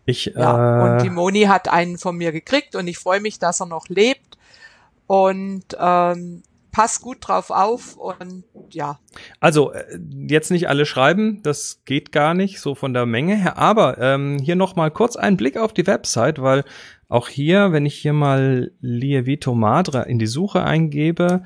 Ich, 0.10 0.26
ja, 0.26 0.88
äh, 0.88 0.92
und 0.92 1.04
die 1.04 1.10
Moni 1.10 1.44
hat 1.44 1.68
einen 1.68 1.98
von 1.98 2.18
mir 2.18 2.32
gekriegt 2.32 2.76
und 2.76 2.88
ich 2.88 2.98
freue 2.98 3.22
mich, 3.22 3.40
dass 3.40 3.62
er 3.62 3.68
noch 3.68 3.88
lebt 3.90 4.38
und 5.08 5.66
ähm, 5.80 6.44
pass 6.72 7.02
gut 7.02 7.18
drauf 7.22 7.50
auf 7.50 7.96
und 7.96 8.44
ja. 8.72 9.00
Also 9.40 9.72
äh, 9.72 10.00
jetzt 10.28 10.52
nicht 10.52 10.68
alle 10.68 10.86
schreiben, 10.86 11.42
das 11.44 11.82
geht 11.86 12.12
gar 12.12 12.34
nicht 12.34 12.60
so 12.60 12.76
von 12.76 12.94
der 12.94 13.06
Menge 13.06 13.36
her, 13.36 13.58
aber 13.58 13.98
ähm, 14.00 14.40
hier 14.40 14.56
noch 14.56 14.76
mal 14.76 14.92
kurz 14.92 15.16
einen 15.16 15.38
Blick 15.38 15.58
auf 15.58 15.74
die 15.74 15.88
Website, 15.88 16.42
weil 16.42 16.64
auch 17.08 17.28
hier, 17.28 17.72
wenn 17.72 17.86
ich 17.86 17.96
hier 17.96 18.14
mal 18.14 18.72
Lievito 18.82 19.56
Madre 19.56 20.06
in 20.08 20.20
die 20.20 20.28
Suche 20.28 20.64
eingebe, 20.64 21.44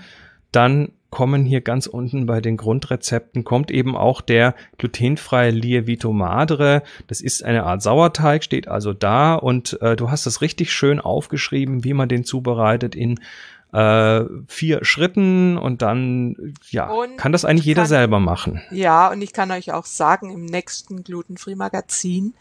dann 0.52 0.92
kommen 1.14 1.46
hier 1.46 1.62
ganz 1.62 1.86
unten 1.86 2.26
bei 2.26 2.42
den 2.42 2.58
Grundrezepten, 2.58 3.44
kommt 3.44 3.70
eben 3.70 3.96
auch 3.96 4.20
der 4.20 4.56
glutenfreie 4.80 5.52
Lievito 5.52 6.12
Madre. 6.12 6.82
Das 7.06 7.22
ist 7.22 7.44
eine 7.44 7.66
Art 7.66 7.84
Sauerteig, 7.84 8.44
steht 8.44 8.68
also 8.68 8.94
da 8.94 9.36
und 9.36 9.80
äh, 9.84 9.96
du 9.96 10.10
hast 10.10 10.26
das 10.26 10.42
richtig 10.42 10.74
schön 10.74 11.00
aufgeschrieben, 11.00 11.84
wie 11.84 11.94
man 11.94 12.10
den 12.10 12.26
zubereitet 12.26 12.96
in 12.96 13.20
äh, 13.74 14.24
vier 14.48 14.84
Schritten 14.84 15.60
und 15.60 15.84
dann 15.84 16.56
ja 16.72 16.90
und 16.90 17.16
kann 17.18 17.32
das 17.32 17.46
eigentlich 17.46 17.66
jeder 17.66 17.84
kann, 17.84 17.90
selber 17.90 18.20
machen. 18.20 18.64
Ja, 18.72 19.12
und 19.12 19.22
ich 19.22 19.34
kann 19.34 19.52
euch 19.52 19.72
auch 19.72 19.86
sagen, 19.86 20.32
im 20.32 20.46
nächsten 20.46 21.04
Glutenfree 21.04 21.54
Magazin 21.54 22.34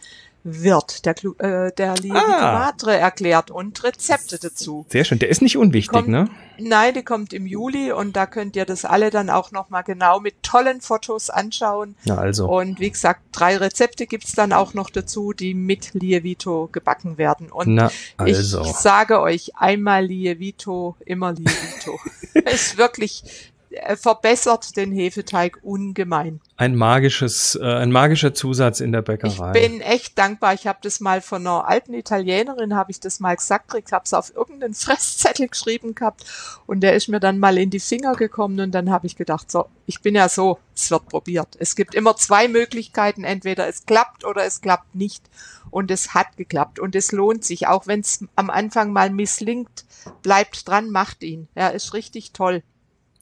wird 0.44 1.06
der, 1.06 1.14
äh, 1.38 1.72
der 1.72 1.94
Liebe 1.96 2.16
ah. 2.16 2.52
Matre 2.52 2.96
erklärt 2.96 3.50
und 3.50 3.82
Rezepte 3.84 4.38
dazu. 4.38 4.86
Sehr 4.88 5.04
schön. 5.04 5.18
Der 5.18 5.28
ist 5.28 5.42
nicht 5.42 5.56
unwichtig, 5.56 5.92
kommt, 5.92 6.08
ne? 6.08 6.28
Nein, 6.58 6.94
die 6.94 7.02
kommt 7.02 7.32
im 7.32 7.46
Juli 7.46 7.92
und 7.92 8.14
da 8.16 8.26
könnt 8.26 8.56
ihr 8.56 8.64
das 8.64 8.84
alle 8.84 9.10
dann 9.10 9.30
auch 9.30 9.52
nochmal 9.52 9.82
genau 9.84 10.20
mit 10.20 10.42
tollen 10.42 10.80
Fotos 10.80 11.30
anschauen. 11.30 11.94
Ja, 12.04 12.16
also. 12.16 12.48
Und 12.48 12.80
wie 12.80 12.90
gesagt, 12.90 13.20
drei 13.32 13.56
Rezepte 13.56 14.06
gibt's 14.06 14.32
dann 14.32 14.52
auch 14.52 14.74
noch 14.74 14.90
dazu, 14.90 15.32
die 15.32 15.54
mit 15.54 15.94
Lievito 15.94 16.68
gebacken 16.70 17.18
werden. 17.18 17.50
Und 17.50 17.74
Na, 17.74 17.90
also. 18.16 18.62
ich 18.62 18.72
sage 18.72 19.20
euch, 19.20 19.52
einmal 19.56 20.04
Lievito, 20.04 20.96
immer 21.04 21.32
Lievito. 21.32 21.98
ist 22.34 22.78
wirklich 22.78 23.51
verbessert 23.96 24.76
den 24.76 24.92
Hefeteig 24.92 25.58
ungemein. 25.62 26.40
Ein 26.56 26.76
magisches, 26.76 27.58
äh, 27.60 27.64
ein 27.64 27.90
magischer 27.90 28.34
Zusatz 28.34 28.80
in 28.80 28.92
der 28.92 29.02
Bäckerei. 29.02 29.52
Ich 29.52 29.52
bin 29.52 29.80
echt 29.80 30.18
dankbar. 30.18 30.54
Ich 30.54 30.66
habe 30.66 30.78
das 30.82 31.00
mal 31.00 31.20
von 31.20 31.46
einer 31.46 31.68
alten 31.68 31.94
Italienerin, 31.94 32.74
habe 32.74 32.90
ich 32.90 33.00
das 33.00 33.20
mal 33.20 33.36
gesagt, 33.36 33.74
ich 33.74 33.92
habe 33.92 34.04
es 34.04 34.14
auf 34.14 34.34
irgendeinen 34.34 34.74
Fresszettel 34.74 35.48
geschrieben 35.48 35.94
gehabt 35.94 36.24
und 36.66 36.80
der 36.80 36.94
ist 36.94 37.08
mir 37.08 37.20
dann 37.20 37.38
mal 37.38 37.58
in 37.58 37.70
die 37.70 37.80
Finger 37.80 38.14
gekommen 38.14 38.60
und 38.60 38.72
dann 38.72 38.90
habe 38.90 39.06
ich 39.06 39.16
gedacht, 39.16 39.50
so, 39.50 39.66
ich 39.86 40.00
bin 40.00 40.14
ja 40.14 40.28
so, 40.28 40.58
es 40.74 40.90
wird 40.90 41.08
probiert. 41.08 41.56
Es 41.58 41.76
gibt 41.76 41.94
immer 41.94 42.16
zwei 42.16 42.48
Möglichkeiten, 42.48 43.24
entweder 43.24 43.68
es 43.68 43.86
klappt 43.86 44.24
oder 44.24 44.44
es 44.44 44.60
klappt 44.60 44.94
nicht. 44.94 45.22
Und 45.70 45.90
es 45.90 46.12
hat 46.12 46.36
geklappt 46.36 46.78
und 46.78 46.94
es 46.94 47.12
lohnt 47.12 47.44
sich, 47.44 47.66
auch 47.66 47.86
wenn 47.86 48.00
es 48.00 48.24
am 48.36 48.50
Anfang 48.50 48.92
mal 48.92 49.08
misslingt, 49.10 49.86
bleibt 50.22 50.68
dran, 50.68 50.90
macht 50.90 51.22
ihn. 51.22 51.48
Er 51.54 51.72
ist 51.72 51.94
richtig 51.94 52.32
toll. 52.32 52.62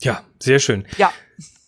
Ja, 0.00 0.22
sehr 0.38 0.58
schön. 0.58 0.84
Ja. 0.98 1.12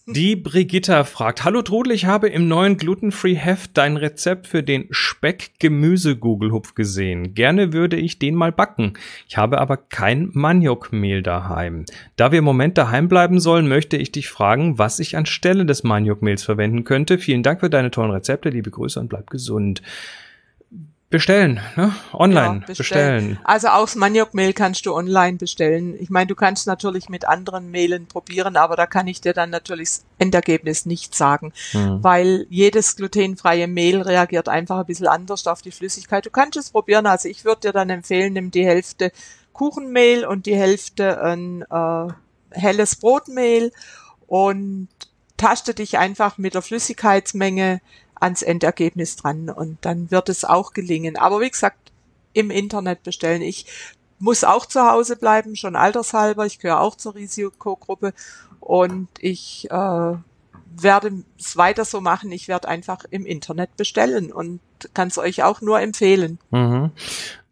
Die 0.06 0.34
Brigitta 0.34 1.04
fragt, 1.04 1.44
Hallo 1.44 1.62
Trudel, 1.62 1.92
ich 1.92 2.06
habe 2.06 2.28
im 2.28 2.48
neuen 2.48 2.76
Glutenfree 2.76 3.36
Heft 3.36 3.78
dein 3.78 3.96
Rezept 3.96 4.48
für 4.48 4.64
den 4.64 4.88
Speck-Gemüse-Gugelhupf 4.90 6.74
gesehen. 6.74 7.34
Gerne 7.34 7.72
würde 7.72 7.96
ich 7.96 8.18
den 8.18 8.34
mal 8.34 8.50
backen. 8.50 8.94
Ich 9.28 9.36
habe 9.36 9.58
aber 9.58 9.76
kein 9.76 10.30
Maniokmehl 10.32 11.22
daheim. 11.22 11.84
Da 12.16 12.32
wir 12.32 12.40
im 12.40 12.44
Moment 12.44 12.78
daheim 12.78 13.06
bleiben 13.06 13.38
sollen, 13.38 13.68
möchte 13.68 13.96
ich 13.96 14.10
dich 14.10 14.28
fragen, 14.28 14.76
was 14.76 14.98
ich 14.98 15.16
anstelle 15.16 15.64
des 15.64 15.84
Maniokmehls 15.84 16.42
verwenden 16.42 16.82
könnte. 16.82 17.18
Vielen 17.18 17.44
Dank 17.44 17.60
für 17.60 17.70
deine 17.70 17.92
tollen 17.92 18.10
Rezepte, 18.10 18.48
liebe 18.48 18.72
Grüße 18.72 18.98
und 18.98 19.08
bleib 19.08 19.30
gesund. 19.30 19.82
Bestellen, 21.12 21.60
ne? 21.76 21.94
Online 22.14 22.60
ja, 22.60 22.66
bestellen. 22.66 22.76
bestellen. 23.28 23.38
Also 23.44 23.68
auch 23.68 23.84
das 23.84 23.96
Maniokmehl 23.96 24.54
kannst 24.54 24.86
du 24.86 24.94
online 24.94 25.36
bestellen. 25.36 25.94
Ich 26.00 26.08
meine, 26.08 26.26
du 26.26 26.34
kannst 26.34 26.66
natürlich 26.66 27.10
mit 27.10 27.28
anderen 27.28 27.70
Mehlen 27.70 28.06
probieren, 28.06 28.56
aber 28.56 28.76
da 28.76 28.86
kann 28.86 29.06
ich 29.06 29.20
dir 29.20 29.34
dann 29.34 29.50
natürlich 29.50 29.90
das 29.90 30.04
Endergebnis 30.18 30.86
nicht 30.86 31.14
sagen, 31.14 31.52
mhm. 31.74 32.02
weil 32.02 32.46
jedes 32.48 32.96
glutenfreie 32.96 33.68
Mehl 33.68 34.00
reagiert 34.00 34.48
einfach 34.48 34.78
ein 34.78 34.86
bisschen 34.86 35.06
anders 35.06 35.46
auf 35.46 35.60
die 35.60 35.70
Flüssigkeit. 35.70 36.24
Du 36.24 36.30
kannst 36.30 36.56
es 36.56 36.70
probieren. 36.70 37.04
Also 37.04 37.28
ich 37.28 37.44
würde 37.44 37.60
dir 37.60 37.72
dann 37.72 37.90
empfehlen, 37.90 38.32
nimm 38.32 38.50
die 38.50 38.64
Hälfte 38.64 39.12
Kuchenmehl 39.52 40.24
und 40.24 40.46
die 40.46 40.56
Hälfte 40.56 41.22
ein 41.22 41.62
äh, 41.70 42.12
helles 42.58 42.96
Brotmehl 42.96 43.70
und 44.26 44.88
taste 45.36 45.74
dich 45.74 45.98
einfach 45.98 46.38
mit 46.38 46.54
der 46.54 46.62
Flüssigkeitsmenge 46.62 47.82
ans 48.22 48.42
Endergebnis 48.42 49.16
dran 49.16 49.50
und 49.50 49.78
dann 49.82 50.10
wird 50.10 50.28
es 50.28 50.44
auch 50.44 50.72
gelingen. 50.72 51.16
Aber 51.16 51.40
wie 51.40 51.50
gesagt, 51.50 51.92
im 52.32 52.50
Internet 52.50 53.02
bestellen. 53.02 53.42
Ich 53.42 53.66
muss 54.18 54.44
auch 54.44 54.66
zu 54.66 54.88
Hause 54.88 55.16
bleiben, 55.16 55.56
schon 55.56 55.76
altershalber. 55.76 56.46
Ich 56.46 56.58
gehöre 56.58 56.80
auch 56.80 56.94
zur 56.94 57.14
Risikogruppe 57.14 58.14
und 58.60 59.08
ich 59.18 59.68
äh, 59.70 60.14
werde 60.76 61.24
es 61.38 61.56
weiter 61.56 61.84
so 61.84 62.00
machen. 62.00 62.30
Ich 62.32 62.48
werde 62.48 62.68
einfach 62.68 63.04
im 63.10 63.26
Internet 63.26 63.76
bestellen 63.76 64.32
und 64.32 64.60
kann 64.94 65.08
es 65.08 65.18
euch 65.18 65.42
auch 65.42 65.60
nur 65.60 65.80
empfehlen. 65.80 66.38
Mhm. 66.50 66.92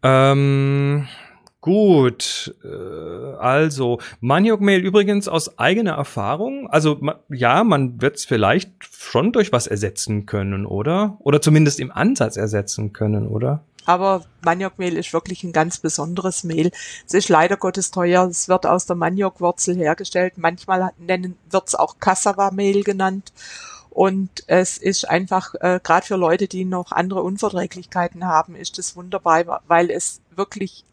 Ähm 0.03 1.07
Gut, 1.61 2.55
äh, 2.63 3.35
also 3.37 3.99
Maniokmehl 4.19 4.81
übrigens 4.81 5.27
aus 5.27 5.59
eigener 5.59 5.91
Erfahrung. 5.91 6.67
Also 6.71 6.99
ja, 7.29 7.63
man 7.63 8.01
wird 8.01 8.15
es 8.15 8.25
vielleicht 8.25 8.71
schon 8.89 9.31
durch 9.31 9.51
was 9.51 9.67
ersetzen 9.67 10.25
können, 10.25 10.65
oder? 10.65 11.17
Oder 11.19 11.39
zumindest 11.39 11.79
im 11.79 11.91
Ansatz 11.91 12.35
ersetzen 12.35 12.93
können, 12.93 13.27
oder? 13.27 13.63
Aber 13.85 14.23
Maniokmehl 14.43 14.97
ist 14.97 15.13
wirklich 15.13 15.43
ein 15.43 15.53
ganz 15.53 15.77
besonderes 15.77 16.43
Mehl. 16.43 16.71
Es 17.05 17.13
ist 17.13 17.29
leider 17.29 17.57
Gottes 17.57 17.91
teuer. 17.91 18.27
Es 18.27 18.47
wird 18.49 18.65
aus 18.65 18.87
der 18.87 18.95
Maniokwurzel 18.95 19.75
hergestellt. 19.75 20.33
Manchmal 20.37 20.91
wird 20.97 21.67
es 21.67 21.75
auch 21.75 21.99
Cassava-Mehl 21.99 22.83
genannt. 22.83 23.33
Und 23.91 24.45
es 24.47 24.77
ist 24.77 25.09
einfach, 25.09 25.53
äh, 25.59 25.81
gerade 25.83 26.05
für 26.05 26.15
Leute, 26.15 26.47
die 26.47 26.63
noch 26.63 26.93
andere 26.93 27.23
Unverträglichkeiten 27.23 28.25
haben, 28.25 28.55
ist 28.55 28.79
es 28.79 28.95
wunderbar, 28.95 29.61
weil 29.67 29.91
es 29.91 30.21
wirklich 30.33 30.85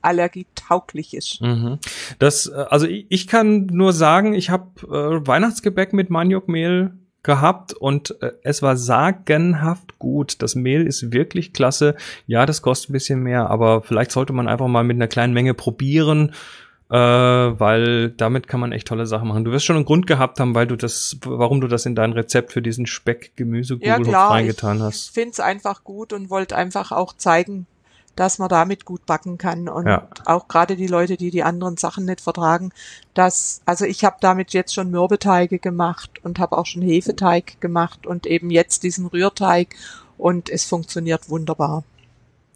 allergietauglich 0.68 1.14
ist. 1.14 1.40
Mhm. 1.40 1.78
Das, 2.18 2.46
äh, 2.46 2.64
also 2.70 2.86
ich, 2.86 3.06
ich 3.08 3.26
kann 3.26 3.66
nur 3.66 3.92
sagen, 3.92 4.34
ich 4.34 4.50
habe 4.50 4.66
äh, 4.82 5.26
Weihnachtsgebäck 5.26 5.92
mit 5.92 6.10
Maniokmehl 6.10 6.92
gehabt 7.22 7.72
und 7.74 8.20
äh, 8.22 8.32
es 8.42 8.62
war 8.62 8.76
sagenhaft 8.76 9.98
gut. 9.98 10.42
Das 10.42 10.54
Mehl 10.54 10.86
ist 10.86 11.12
wirklich 11.12 11.52
klasse. 11.52 11.96
Ja, 12.26 12.46
das 12.46 12.62
kostet 12.62 12.90
ein 12.90 12.92
bisschen 12.94 13.22
mehr, 13.22 13.50
aber 13.50 13.82
vielleicht 13.82 14.12
sollte 14.12 14.32
man 14.32 14.48
einfach 14.48 14.68
mal 14.68 14.84
mit 14.84 14.96
einer 14.96 15.08
kleinen 15.08 15.34
Menge 15.34 15.54
probieren 15.54 16.32
äh, 16.90 16.96
weil 16.96 18.10
damit 18.10 18.48
kann 18.48 18.60
man 18.60 18.72
echt 18.72 18.88
tolle 18.88 19.06
Sachen 19.06 19.28
machen. 19.28 19.44
Du 19.44 19.52
wirst 19.52 19.66
schon 19.66 19.76
einen 19.76 19.84
Grund 19.84 20.06
gehabt 20.06 20.40
haben, 20.40 20.54
weil 20.54 20.66
du 20.66 20.74
das, 20.74 21.18
warum 21.24 21.60
du 21.60 21.68
das 21.68 21.84
in 21.84 21.94
dein 21.94 22.12
Rezept 22.12 22.52
für 22.52 22.62
diesen 22.62 22.86
Speck 22.86 23.32
Gemüse 23.36 23.78
ja, 23.80 23.96
reingetan 23.96 24.82
hast. 24.82 25.08
Ich 25.08 25.12
finde 25.12 25.32
es 25.32 25.40
einfach 25.40 25.84
gut 25.84 26.14
und 26.14 26.30
wollte 26.30 26.56
einfach 26.56 26.90
auch 26.90 27.12
zeigen, 27.14 27.66
dass 28.18 28.38
man 28.38 28.48
damit 28.48 28.84
gut 28.84 29.06
backen 29.06 29.38
kann 29.38 29.68
und 29.68 29.86
ja. 29.86 30.08
auch 30.24 30.48
gerade 30.48 30.74
die 30.74 30.88
Leute, 30.88 31.16
die 31.16 31.30
die 31.30 31.44
anderen 31.44 31.76
Sachen 31.76 32.04
nicht 32.04 32.20
vertragen, 32.20 32.72
dass 33.14 33.62
also 33.64 33.84
ich 33.84 34.04
habe 34.04 34.16
damit 34.20 34.52
jetzt 34.52 34.74
schon 34.74 34.90
Mürbeteige 34.90 35.60
gemacht 35.60 36.10
und 36.24 36.40
habe 36.40 36.58
auch 36.58 36.66
schon 36.66 36.82
Hefeteig 36.82 37.60
gemacht 37.60 38.06
und 38.06 38.26
eben 38.26 38.50
jetzt 38.50 38.82
diesen 38.82 39.06
Rührteig 39.06 39.76
und 40.16 40.50
es 40.50 40.64
funktioniert 40.64 41.30
wunderbar. 41.30 41.84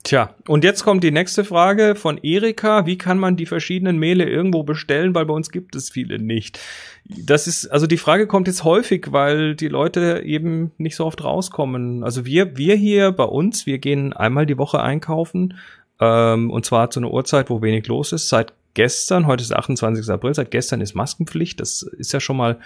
Tja, 0.05 0.35
und 0.49 0.65
jetzt 0.65 0.83
kommt 0.83 1.05
die 1.05 1.13
nächste 1.13 1.45
Frage 1.45 1.95
von 1.95 2.19
Erika. 2.19 2.87
Wie 2.87 2.99
kann 2.99 3.19
man 3.19 3.37
die 3.37 3.47
verschiedenen 3.47 3.99
Mehle 3.99 4.29
irgendwo 4.29 4.65
bestellen? 4.65 5.15
Weil 5.15 5.27
bei 5.27 5.35
uns 5.35 5.51
gibt 5.51 5.77
es 5.77 5.91
viele 5.91 6.19
nicht. 6.19 6.59
Das 7.05 7.47
ist, 7.47 7.69
also 7.69 7.87
die 7.87 7.99
Frage 7.99 8.27
kommt 8.27 8.49
jetzt 8.49 8.65
häufig, 8.65 9.13
weil 9.13 9.55
die 9.55 9.69
Leute 9.69 10.23
eben 10.25 10.73
nicht 10.77 10.97
so 10.97 11.07
oft 11.07 11.23
rauskommen. 11.23 12.03
Also 12.03 12.25
wir, 12.25 12.57
wir 12.57 12.75
hier 12.75 13.13
bei 13.13 13.25
uns, 13.25 13.65
wir 13.67 13.79
gehen 13.79 14.13
einmal 14.13 14.45
die 14.45 14.59
Woche 14.59 14.83
einkaufen, 14.83 15.55
ähm, 16.01 16.51
und 16.51 16.67
zwar 16.67 16.91
zu 16.91 16.99
einer 16.99 17.13
Uhrzeit, 17.13 17.49
wo 17.49 17.63
wenig 17.63 17.87
los 17.87 18.11
ist. 18.13 18.29
Seit 18.29 18.53
gestern, 18.75 19.29
heute 19.29 19.43
ist 19.43 19.51
der 19.51 19.61
28. 19.61 20.11
April, 20.11 20.35
seit 20.35 20.51
gestern 20.51 20.81
ist 20.81 20.95
Maskenpflicht. 20.95 21.61
Das 21.61 21.83
ist 21.83 22.13
ja 22.13 22.19
schon 22.19 22.37
mal 22.37 22.59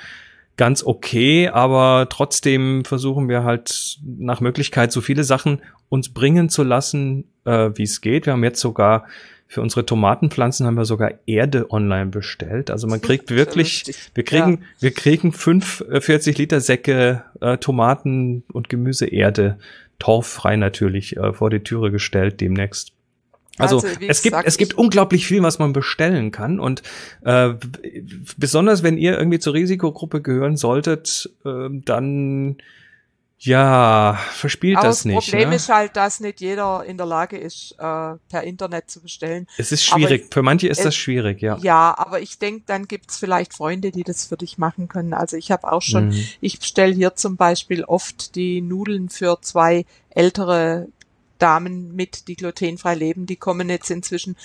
ganz 0.57 0.83
okay, 0.83 1.49
aber 1.49 2.09
trotzdem 2.09 2.85
versuchen 2.85 3.29
wir 3.29 3.45
halt 3.45 3.99
nach 4.05 4.41
Möglichkeit 4.41 4.93
so 4.93 5.01
viele 5.01 5.25
Sachen 5.25 5.61
uns 5.89 6.13
bringen 6.13 6.49
zu 6.49 6.63
lassen, 6.63 7.25
äh, 7.45 7.71
wie 7.75 7.83
es 7.83 8.01
geht. 8.01 8.27
Wir 8.27 8.33
haben 8.33 8.45
jetzt 8.45 8.61
sogar 8.61 9.07
für 9.49 9.63
unsere 9.63 9.87
Tomatenpflanzen 9.87 10.67
haben 10.67 10.77
wir 10.77 10.85
sogar 10.85 11.13
Erde 11.27 11.71
online 11.71 12.07
bestellt. 12.07 12.71
Also 12.71 12.89
man 12.89 13.01
kriegt 13.01 13.31
wirklich, 13.31 13.85
wir 14.15 14.25
kriegen, 14.25 14.53
ja. 14.53 14.59
wir 14.81 14.91
kriegen 14.91 15.33
45 15.33 16.37
Liter 16.39 16.61
Säcke 16.61 17.23
äh, 17.41 17.57
Tomaten 17.59 18.43
und 18.53 18.69
Gemüseerde, 18.69 19.59
torffrei 20.01 20.57
natürlich, 20.57 21.17
äh, 21.17 21.33
vor 21.33 21.51
die 21.51 21.61
Türe 21.61 21.93
gestellt 21.93 22.41
demnächst. 22.41 22.96
Also, 23.59 23.77
also 23.77 23.89
es 24.07 24.23
gibt 24.23 24.37
es 24.45 24.57
gibt 24.59 24.75
unglaublich 24.75 25.27
viel, 25.27 25.43
was 25.43 25.59
man 25.59 25.73
bestellen 25.73 26.31
kann 26.31 26.61
und 26.61 26.83
äh, 27.23 27.55
besonders 28.37 28.83
wenn 28.83 28.99
ihr 28.99 29.19
irgendwie 29.19 29.39
zur 29.39 29.55
Risikogruppe 29.55 30.21
gehören 30.21 30.57
solltet, 30.57 31.31
äh, 31.45 31.69
dann 31.71 32.57
ja, 33.39 34.19
verspielt 34.33 34.79
Aber 34.79 34.89
das 34.89 35.05
nicht. 35.05 35.17
Das 35.17 35.25
Problem 35.27 35.51
ne? 35.51 35.57
ist 35.57 35.69
halt, 35.69 35.97
dass 35.97 36.21
nicht 36.21 36.41
jeder 36.41 36.85
in 36.85 36.97
der 36.97 37.07
Lage 37.07 37.37
ist, 37.37 37.73
äh, 37.73 38.15
per 38.31 38.43
Internet 38.43 38.91
zu 38.91 39.03
bestellen. 39.03 39.47
Es 39.59 39.73
ist 39.73 39.85
schwierig. 39.85 40.23
Aber 40.25 40.33
Für 40.33 40.43
manche 40.43 40.69
ist 40.69 40.79
es, 40.79 40.85
das 40.85 40.97
schwierig, 40.97 41.43
ja. 41.43 41.59
Ja, 41.59 41.95
aber 41.99 42.21
ich 42.21 42.39
denke, 42.39 42.63
dann 42.67 42.89
gibt's 42.89 43.19
vielleicht 43.19 43.53
Freunde, 43.53 43.91
die 43.91 44.05
das 44.05 44.27
für 44.27 44.39
dich 44.39 44.57
machen 44.57 44.89
können. 44.89 45.13
Also 45.13 45.37
ich 45.37 45.51
habe 45.51 45.71
auch 45.71 45.83
schon, 45.83 46.09
mhm. 46.09 46.25
ich 46.41 46.59
bestelle 46.59 46.95
hier 46.95 47.15
zum 47.15 47.37
Beispiel 47.37 47.85
oft 47.85 48.35
die 48.37 48.63
Nudeln 48.63 49.11
für 49.11 49.39
zwei 49.43 49.85
ältere 50.09 50.89
Damen 51.39 51.95
mit, 51.95 52.29
die 52.29 52.37
glutenfrei 52.37 52.95
leben. 52.95 53.27
Die 53.27 53.37
kommen 53.37 53.69
jetzt 53.69 53.91
inzwischen 53.91 54.37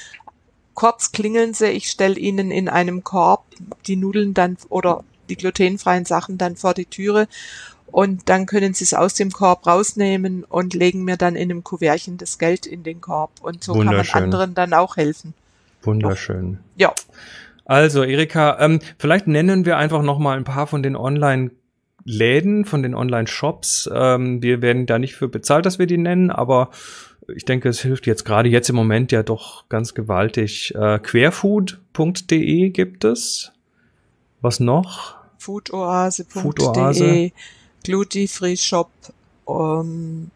kurz 0.74 1.12
klingeln 1.12 1.53
sie, 1.53 1.67
ich 1.67 1.89
stelle 1.89 2.17
ihnen 2.17 2.50
in 2.50 2.69
einem 2.69 3.03
Korb 3.03 3.43
die 3.88 3.98
Nudeln 3.98 4.33
dann 4.33 4.57
oder 4.69 5.03
die 5.29 5.36
glutenfreien 5.36 6.05
Sachen 6.05 6.38
dann 6.38 6.55
vor 6.55 6.74
die 6.74 6.86
Türe 6.86 7.27
und 7.91 8.29
dann 8.29 8.45
können 8.45 8.74
sie 8.74 8.86
es 8.86 8.93
aus 8.93 9.13
dem 9.13 9.31
Korb 9.31 9.67
rausnehmen 9.67 10.43
und 10.45 10.74
legen 10.74 11.03
mir 11.03 11.17
dann 11.17 11.36
in 11.36 11.51
einem 11.51 11.63
Kuvertchen 11.63 12.17
das 12.17 12.38
Geld 12.38 12.65
in 12.65 12.83
den 12.83 13.01
Korb. 13.01 13.31
Und 13.41 13.63
so 13.63 13.74
kann 13.74 13.86
man 13.86 14.07
anderen 14.12 14.53
dann 14.55 14.74
auch 14.74 14.95
helfen. 14.95 15.33
Wunderschön. 15.83 16.53
Doch. 16.53 16.60
Ja. 16.77 16.93
Also, 17.65 18.03
Erika, 18.03 18.57
ähm, 18.60 18.79
vielleicht 18.98 19.27
nennen 19.27 19.65
wir 19.65 19.77
einfach 19.77 20.01
noch 20.03 20.19
mal 20.19 20.38
ein 20.38 20.43
paar 20.43 20.67
von 20.67 20.83
den 20.83 20.95
Online-Läden, 22.05 22.65
von 22.65 22.84
den 22.84 22.96
Online-Shops. 22.96 23.89
Ähm, 23.93 24.41
wir 24.41 24.62
werden 24.62 24.86
da 24.86 25.00
nicht 25.00 25.15
für 25.15 25.27
bezahlt, 25.27 25.65
dass 25.65 25.79
wir 25.79 25.88
die 25.88 25.98
nennen, 25.98 26.31
aber 26.31 26.70
ich 27.34 27.46
denke, 27.46 27.70
es 27.70 27.81
hilft 27.81 28.08
jetzt 28.08 28.25
gerade 28.25 28.50
jetzt 28.50 28.70
im 28.70 28.75
Moment 28.75 29.12
ja 29.12 29.24
doch 29.24 29.70
ganz 29.70 29.93
gewaltig. 29.93 30.74
Äh, 30.75 31.00
querfood.de 31.00 32.70
gibt 32.70 33.03
es. 33.05 33.51
Was 34.41 34.60
noch? 34.60 35.15
Foodoase.de. 35.38 36.41
Foodoase. 36.41 37.31
Gluty 37.84 38.27
Free 38.27 38.58
Shop, 38.58 38.91
ähm, 39.48 40.29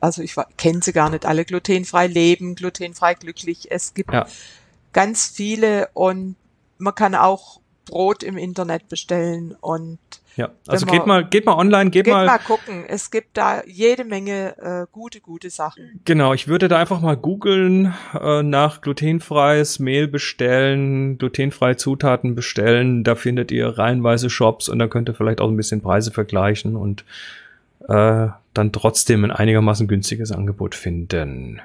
also 0.00 0.22
ich 0.22 0.34
kenne 0.58 0.80
sie 0.82 0.92
gar 0.92 1.08
nicht 1.08 1.24
alle, 1.24 1.46
glutenfrei 1.46 2.06
leben, 2.06 2.54
glutenfrei 2.54 3.14
glücklich. 3.14 3.70
Es 3.70 3.94
gibt 3.94 4.12
ja. 4.12 4.26
ganz 4.92 5.26
viele 5.26 5.88
und 5.94 6.36
man 6.76 6.94
kann 6.94 7.14
auch 7.14 7.60
Brot 7.86 8.22
im 8.22 8.36
Internet 8.36 8.88
bestellen 8.88 9.56
und 9.60 9.98
ja, 10.36 10.50
also 10.66 10.86
geht 10.86 11.06
mal, 11.06 11.24
geht 11.24 11.46
mal 11.46 11.56
online, 11.56 11.90
geht, 11.90 12.04
geht 12.04 12.14
mal. 12.14 12.26
mal 12.26 12.38
gucken. 12.38 12.84
Es 12.86 13.10
gibt 13.10 13.36
da 13.36 13.62
jede 13.66 14.04
Menge 14.04 14.56
äh, 14.58 14.86
gute, 14.92 15.20
gute 15.20 15.50
Sachen. 15.50 16.00
Genau, 16.04 16.32
ich 16.34 16.48
würde 16.48 16.68
da 16.68 16.78
einfach 16.78 17.00
mal 17.00 17.16
googeln 17.16 17.94
äh, 18.18 18.42
nach 18.42 18.80
glutenfreies 18.80 19.78
Mehl 19.78 20.08
bestellen, 20.08 21.18
glutenfreie 21.18 21.76
Zutaten 21.76 22.34
bestellen. 22.34 23.04
Da 23.04 23.14
findet 23.14 23.50
ihr 23.50 23.66
reihenweise 23.78 24.30
Shops 24.30 24.68
und 24.68 24.78
da 24.78 24.86
könnt 24.86 25.08
ihr 25.08 25.14
vielleicht 25.14 25.40
auch 25.40 25.48
ein 25.48 25.56
bisschen 25.56 25.80
Preise 25.80 26.10
vergleichen 26.10 26.76
und 26.76 27.04
äh, 27.88 28.28
dann 28.54 28.72
trotzdem 28.72 29.24
ein 29.24 29.30
einigermaßen 29.30 29.88
günstiges 29.88 30.32
Angebot 30.32 30.74
finden. 30.74 31.60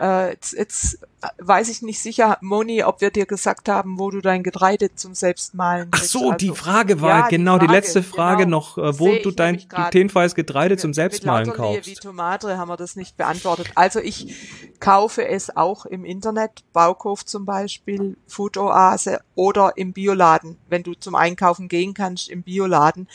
Äh, 0.00 0.30
jetzt, 0.30 0.52
jetzt 0.52 0.98
weiß 1.38 1.68
ich 1.68 1.82
nicht 1.82 2.00
sicher, 2.00 2.38
Moni, 2.40 2.84
ob 2.84 3.00
wir 3.00 3.10
dir 3.10 3.26
gesagt 3.26 3.68
haben, 3.68 3.98
wo 3.98 4.10
du 4.10 4.20
dein 4.20 4.42
Getreide 4.42 4.94
zum 4.94 5.14
Selbstmalen 5.14 5.88
Ach 5.90 6.02
so, 6.02 6.30
also, 6.30 6.32
die 6.32 6.50
Frage 6.50 7.00
war 7.00 7.08
ja, 7.08 7.28
genau 7.28 7.58
die, 7.58 7.66
Frage, 7.66 7.66
die, 7.66 7.72
letzte 7.72 8.02
Frage 8.02 8.44
genau, 8.44 8.58
noch, 8.58 8.78
äh, 8.78 8.98
wo 8.98 9.12
du 9.22 9.32
dein 9.32 9.56
glutenfreies 9.56 10.34
Getreide 10.34 10.76
zum 10.76 10.94
Selbstmalen 10.94 11.48
mit 11.48 11.56
kaufst. 11.56 11.86
Wie 11.86 11.94
Tomate 11.94 12.56
haben 12.56 12.68
wir 12.68 12.76
das 12.76 12.94
nicht 12.94 13.16
beantwortet. 13.16 13.72
Also 13.74 13.98
ich 13.98 14.34
kaufe 14.78 15.26
es 15.26 15.56
auch 15.56 15.86
im 15.86 16.04
Internet, 16.04 16.62
Baukauf 16.72 17.24
zum 17.24 17.44
Beispiel, 17.44 18.16
Food 18.28 18.56
Oase 18.56 19.20
oder 19.34 19.72
im 19.76 19.92
Bioladen, 19.92 20.56
wenn 20.68 20.84
du 20.84 20.94
zum 20.94 21.16
Einkaufen 21.16 21.68
gehen 21.68 21.94
kannst 21.94 22.28
im 22.28 22.42
Bioladen. 22.42 23.08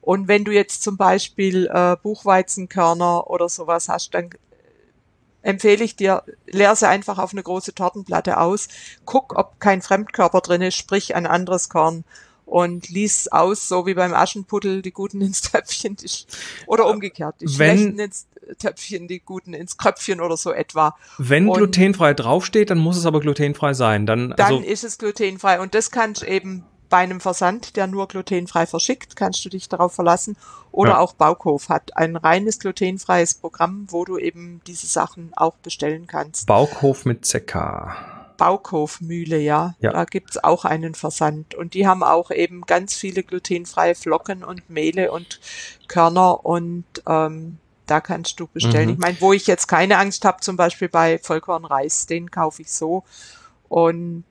Und 0.00 0.28
wenn 0.28 0.44
du 0.44 0.52
jetzt 0.52 0.82
zum 0.82 0.96
Beispiel 0.96 1.66
äh, 1.66 1.96
Buchweizenkörner 2.02 3.28
oder 3.28 3.50
sowas 3.50 3.90
hast, 3.90 4.14
dann 4.14 4.30
empfehle 5.42 5.84
ich 5.84 5.96
dir, 5.96 6.22
leer 6.46 6.76
sie 6.76 6.88
einfach 6.88 7.18
auf 7.18 7.32
eine 7.32 7.42
große 7.42 7.74
Tortenplatte 7.74 8.38
aus, 8.38 8.68
guck, 9.04 9.38
ob 9.38 9.60
kein 9.60 9.82
Fremdkörper 9.82 10.40
drin 10.40 10.62
ist, 10.62 10.76
sprich 10.76 11.14
ein 11.14 11.26
anderes 11.26 11.68
Korn 11.68 12.04
und 12.50 12.88
lies 12.88 13.28
aus, 13.28 13.68
so 13.68 13.86
wie 13.86 13.94
beim 13.94 14.12
Aschenputtel, 14.12 14.82
die 14.82 14.92
Guten 14.92 15.20
ins 15.20 15.42
Töpfchen, 15.42 15.96
die, 15.96 16.08
oder 16.66 16.86
umgekehrt, 16.86 17.36
die 17.40 17.58
wenn, 17.58 17.78
Schlechten 17.78 17.98
ins 18.00 18.26
Töpfchen, 18.58 19.08
die 19.08 19.20
Guten 19.20 19.54
ins 19.54 19.76
Kröpfchen 19.76 20.20
oder 20.20 20.36
so 20.36 20.52
etwa. 20.52 20.96
Wenn 21.18 21.48
und 21.48 21.56
glutenfrei 21.56 22.14
draufsteht, 22.14 22.70
dann 22.70 22.78
muss 22.78 22.96
es 22.96 23.06
aber 23.06 23.20
glutenfrei 23.20 23.74
sein. 23.74 24.06
Dann, 24.06 24.30
dann 24.30 24.54
also 24.54 24.58
ist 24.58 24.84
es 24.84 24.98
glutenfrei 24.98 25.60
und 25.60 25.74
das 25.74 25.90
kannst 25.90 26.24
eben 26.24 26.64
bei 26.90 26.98
einem 26.98 27.20
Versand, 27.20 27.76
der 27.76 27.86
nur 27.86 28.08
glutenfrei 28.08 28.66
verschickt, 28.66 29.16
kannst 29.16 29.44
du 29.44 29.48
dich 29.48 29.68
darauf 29.68 29.94
verlassen. 29.94 30.36
Oder 30.72 30.92
ja. 30.92 30.98
auch 30.98 31.14
Baukauf 31.14 31.68
hat 31.68 31.96
ein 31.96 32.16
reines 32.16 32.58
glutenfreies 32.58 33.34
Programm, 33.34 33.86
wo 33.88 34.04
du 34.04 34.18
eben 34.18 34.60
diese 34.66 34.86
Sachen 34.86 35.32
auch 35.34 35.54
bestellen 35.54 36.06
kannst. 36.06 36.46
Baukauf 36.46 37.04
mit 37.04 37.24
ZK. 37.24 37.96
Baukaufmühle, 38.36 39.38
ja. 39.38 39.74
ja. 39.80 39.92
Da 39.92 40.04
gibt's 40.04 40.42
auch 40.42 40.64
einen 40.64 40.94
Versand. 40.94 41.54
Und 41.54 41.74
die 41.74 41.86
haben 41.86 42.02
auch 42.02 42.30
eben 42.30 42.62
ganz 42.62 42.94
viele 42.94 43.22
glutenfreie 43.22 43.94
Flocken 43.94 44.42
und 44.42 44.68
Mehle 44.68 45.12
und 45.12 45.40
Körner 45.88 46.44
und 46.44 46.84
ähm, 47.06 47.58
da 47.86 48.00
kannst 48.00 48.40
du 48.40 48.46
bestellen. 48.46 48.86
Mhm. 48.86 48.94
Ich 48.94 48.98
meine, 48.98 49.20
wo 49.20 49.32
ich 49.32 49.46
jetzt 49.46 49.66
keine 49.66 49.98
Angst 49.98 50.24
habe, 50.24 50.40
zum 50.40 50.56
Beispiel 50.56 50.88
bei 50.88 51.18
Vollkornreis, 51.18 52.06
den 52.06 52.30
kaufe 52.30 52.62
ich 52.62 52.72
so 52.72 53.04
und 53.68 54.24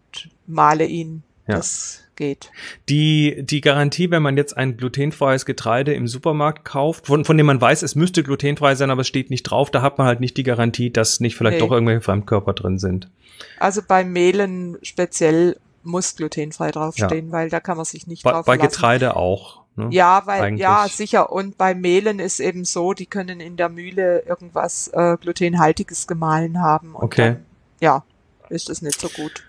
male 0.47 0.85
ihn. 0.85 1.23
Ja. 1.47 1.57
Das 1.57 2.01
geht. 2.19 2.51
Die, 2.89 3.37
die 3.39 3.61
Garantie, 3.61 4.11
wenn 4.11 4.21
man 4.21 4.37
jetzt 4.37 4.55
ein 4.55 4.77
glutenfreies 4.77 5.45
Getreide 5.45 5.93
im 5.93 6.07
Supermarkt 6.07 6.65
kauft, 6.65 7.07
von, 7.07 7.25
von 7.25 7.37
dem 7.37 7.47
man 7.47 7.59
weiß, 7.59 7.81
es 7.81 7.95
müsste 7.95 8.21
glutenfrei 8.21 8.75
sein, 8.75 8.91
aber 8.91 9.01
es 9.01 9.07
steht 9.07 9.31
nicht 9.31 9.43
drauf, 9.43 9.71
da 9.71 9.81
hat 9.81 9.97
man 9.97 10.05
halt 10.05 10.19
nicht 10.19 10.37
die 10.37 10.43
Garantie, 10.43 10.91
dass 10.91 11.19
nicht 11.19 11.35
vielleicht 11.35 11.55
nee. 11.55 11.65
doch 11.65 11.71
irgendwelche 11.71 12.01
Fremdkörper 12.01 12.53
drin 12.53 12.77
sind. 12.77 13.09
Also 13.57 13.81
bei 13.87 14.03
Mehlen 14.03 14.77
speziell 14.83 15.57
muss 15.83 16.15
glutenfrei 16.17 16.71
draufstehen, 16.71 17.27
ja. 17.27 17.31
weil 17.31 17.49
da 17.49 17.59
kann 17.59 17.77
man 17.77 17.85
sich 17.85 18.05
nicht 18.05 18.23
bei, 18.23 18.31
drauf 18.31 18.45
Bei 18.45 18.57
Getreide 18.57 19.15
auch. 19.15 19.61
Ne? 19.77 19.87
Ja, 19.91 20.23
weil 20.25 20.41
Eigentlich. 20.41 20.61
ja 20.61 20.85
sicher. 20.89 21.31
Und 21.31 21.57
bei 21.57 21.73
Mehlen 21.73 22.19
ist 22.19 22.41
eben 22.41 22.65
so, 22.65 22.93
die 22.93 23.05
können 23.05 23.39
in 23.39 23.55
der 23.55 23.69
Mühle 23.69 24.23
irgendwas 24.27 24.89
äh, 24.89 25.15
glutenhaltiges 25.21 26.05
gemahlen 26.05 26.61
haben. 26.61 26.95
okay. 26.95 27.25
Dann, 27.25 27.45
ja, 27.79 28.03
ist 28.49 28.69
es 28.69 28.81
nicht 28.81 28.99
so 28.99 29.07
gut. 29.07 29.45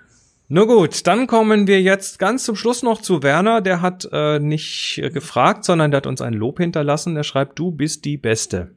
Nur 0.52 0.66
gut, 0.66 1.06
dann 1.06 1.28
kommen 1.28 1.68
wir 1.68 1.80
jetzt 1.80 2.18
ganz 2.18 2.42
zum 2.42 2.56
Schluss 2.56 2.82
noch 2.82 3.00
zu 3.00 3.22
Werner. 3.22 3.60
Der 3.60 3.82
hat 3.82 4.08
äh, 4.10 4.40
nicht 4.40 4.98
äh, 4.98 5.08
gefragt, 5.08 5.64
sondern 5.64 5.92
der 5.92 5.98
hat 5.98 6.08
uns 6.08 6.20
ein 6.20 6.32
Lob 6.32 6.58
hinterlassen. 6.58 7.16
Er 7.16 7.22
schreibt, 7.22 7.56
du 7.60 7.70
bist 7.70 8.04
die 8.04 8.16
Beste. 8.16 8.74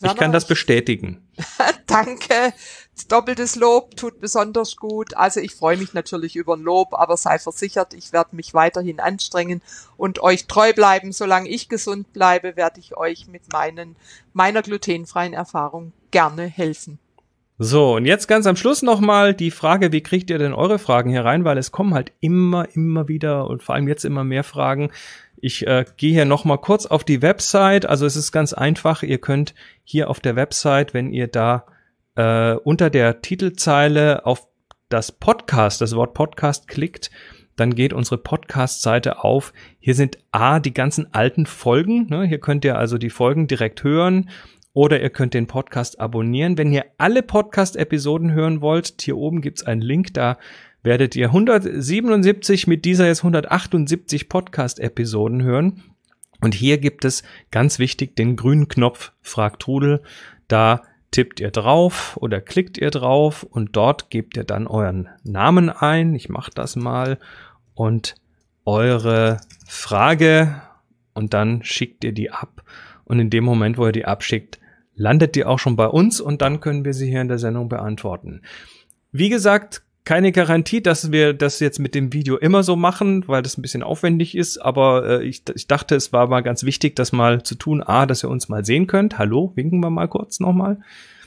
Werner, 0.00 0.12
ich 0.12 0.18
kann 0.18 0.32
das 0.32 0.48
bestätigen. 0.48 1.22
Danke. 1.86 2.52
Doppeltes 3.06 3.54
Lob 3.54 3.94
tut 3.94 4.18
besonders 4.18 4.76
gut. 4.76 5.16
Also 5.16 5.38
ich 5.38 5.54
freue 5.54 5.76
mich 5.76 5.94
natürlich 5.94 6.34
über 6.34 6.56
ein 6.56 6.62
Lob, 6.62 6.92
aber 6.94 7.16
sei 7.16 7.38
versichert, 7.38 7.94
ich 7.94 8.12
werde 8.12 8.34
mich 8.34 8.52
weiterhin 8.52 8.98
anstrengen 8.98 9.62
und 9.96 10.20
euch 10.24 10.48
treu 10.48 10.72
bleiben. 10.72 11.12
Solange 11.12 11.48
ich 11.48 11.68
gesund 11.68 12.12
bleibe, 12.12 12.56
werde 12.56 12.80
ich 12.80 12.96
euch 12.96 13.28
mit 13.28 13.52
meinen, 13.52 13.94
meiner 14.32 14.62
glutenfreien 14.62 15.34
Erfahrung 15.34 15.92
gerne 16.10 16.46
helfen. 16.46 16.98
So, 17.62 17.96
und 17.96 18.06
jetzt 18.06 18.26
ganz 18.26 18.46
am 18.46 18.56
Schluss 18.56 18.80
nochmal 18.80 19.34
die 19.34 19.50
Frage, 19.50 19.92
wie 19.92 20.00
kriegt 20.00 20.30
ihr 20.30 20.38
denn 20.38 20.54
eure 20.54 20.78
Fragen 20.78 21.10
hier 21.10 21.26
rein? 21.26 21.44
Weil 21.44 21.58
es 21.58 21.70
kommen 21.70 21.92
halt 21.92 22.10
immer, 22.20 22.66
immer 22.74 23.06
wieder 23.06 23.48
und 23.48 23.62
vor 23.62 23.74
allem 23.74 23.86
jetzt 23.86 24.06
immer 24.06 24.24
mehr 24.24 24.44
Fragen. 24.44 24.90
Ich 25.36 25.66
äh, 25.66 25.84
gehe 25.98 26.14
hier 26.14 26.24
nochmal 26.24 26.56
kurz 26.56 26.86
auf 26.86 27.04
die 27.04 27.20
Website. 27.20 27.84
Also 27.84 28.06
es 28.06 28.16
ist 28.16 28.32
ganz 28.32 28.54
einfach. 28.54 29.02
Ihr 29.02 29.18
könnt 29.18 29.54
hier 29.84 30.08
auf 30.08 30.20
der 30.20 30.36
Website, 30.36 30.94
wenn 30.94 31.12
ihr 31.12 31.26
da 31.26 31.66
äh, 32.14 32.54
unter 32.54 32.88
der 32.88 33.20
Titelzeile 33.20 34.24
auf 34.24 34.48
das 34.88 35.12
Podcast, 35.12 35.82
das 35.82 35.94
Wort 35.94 36.14
Podcast 36.14 36.66
klickt, 36.66 37.10
dann 37.56 37.74
geht 37.74 37.92
unsere 37.92 38.16
Podcast-Seite 38.16 39.22
auf. 39.22 39.52
Hier 39.80 39.94
sind 39.94 40.16
A, 40.30 40.60
die 40.60 40.72
ganzen 40.72 41.12
alten 41.12 41.44
Folgen. 41.44 42.06
Ne? 42.08 42.24
Hier 42.24 42.38
könnt 42.40 42.64
ihr 42.64 42.78
also 42.78 42.96
die 42.96 43.10
Folgen 43.10 43.48
direkt 43.48 43.84
hören 43.84 44.30
oder 44.72 45.00
ihr 45.00 45.10
könnt 45.10 45.34
den 45.34 45.46
Podcast 45.46 46.00
abonnieren. 46.00 46.56
Wenn 46.58 46.72
ihr 46.72 46.84
alle 46.98 47.22
Podcast-Episoden 47.22 48.32
hören 48.32 48.60
wollt, 48.60 49.00
hier 49.00 49.16
oben 49.16 49.40
gibt's 49.40 49.62
einen 49.62 49.82
Link, 49.82 50.14
da 50.14 50.38
werdet 50.82 51.16
ihr 51.16 51.26
177 51.26 52.66
mit 52.66 52.84
dieser 52.84 53.06
jetzt 53.06 53.20
178 53.20 54.28
Podcast-Episoden 54.28 55.42
hören. 55.42 55.82
Und 56.40 56.54
hier 56.54 56.78
gibt 56.78 57.04
es 57.04 57.22
ganz 57.50 57.78
wichtig 57.78 58.16
den 58.16 58.36
grünen 58.36 58.68
Knopf 58.68 59.12
Frag 59.20 59.58
Trudel. 59.58 60.02
Da 60.48 60.82
tippt 61.10 61.40
ihr 61.40 61.50
drauf 61.50 62.16
oder 62.20 62.40
klickt 62.40 62.78
ihr 62.78 62.90
drauf 62.90 63.42
und 63.42 63.76
dort 63.76 64.10
gebt 64.10 64.36
ihr 64.36 64.44
dann 64.44 64.66
euren 64.66 65.08
Namen 65.22 65.68
ein. 65.68 66.14
Ich 66.14 66.28
mache 66.28 66.50
das 66.54 66.76
mal 66.76 67.18
und 67.74 68.14
eure 68.64 69.38
Frage 69.66 70.62
und 71.12 71.34
dann 71.34 71.62
schickt 71.62 72.04
ihr 72.04 72.12
die 72.12 72.30
ab. 72.30 72.62
Und 73.10 73.18
in 73.18 73.28
dem 73.28 73.42
Moment, 73.42 73.76
wo 73.76 73.86
ihr 73.86 73.92
die 73.92 74.04
abschickt, 74.04 74.60
landet 74.94 75.34
die 75.34 75.44
auch 75.44 75.58
schon 75.58 75.74
bei 75.74 75.88
uns 75.88 76.20
und 76.20 76.42
dann 76.42 76.60
können 76.60 76.84
wir 76.84 76.94
sie 76.94 77.10
hier 77.10 77.20
in 77.20 77.26
der 77.26 77.40
Sendung 77.40 77.68
beantworten. 77.68 78.42
Wie 79.10 79.28
gesagt, 79.28 79.82
keine 80.04 80.30
Garantie, 80.30 80.80
dass 80.80 81.10
wir 81.10 81.34
das 81.34 81.58
jetzt 81.58 81.80
mit 81.80 81.96
dem 81.96 82.12
Video 82.12 82.36
immer 82.36 82.62
so 82.62 82.76
machen, 82.76 83.26
weil 83.26 83.42
das 83.42 83.58
ein 83.58 83.62
bisschen 83.62 83.82
aufwendig 83.82 84.36
ist, 84.36 84.58
aber 84.58 85.08
äh, 85.08 85.24
ich, 85.24 85.42
ich 85.52 85.66
dachte, 85.66 85.96
es 85.96 86.12
war 86.12 86.28
mal 86.28 86.42
ganz 86.42 86.62
wichtig, 86.62 86.94
das 86.94 87.10
mal 87.10 87.42
zu 87.42 87.56
tun. 87.56 87.82
A, 87.82 88.06
dass 88.06 88.22
ihr 88.22 88.30
uns 88.30 88.48
mal 88.48 88.64
sehen 88.64 88.86
könnt. 88.86 89.18
Hallo, 89.18 89.50
winken 89.56 89.80
wir 89.80 89.90
mal 89.90 90.06
kurz 90.06 90.38
nochmal. 90.38 90.78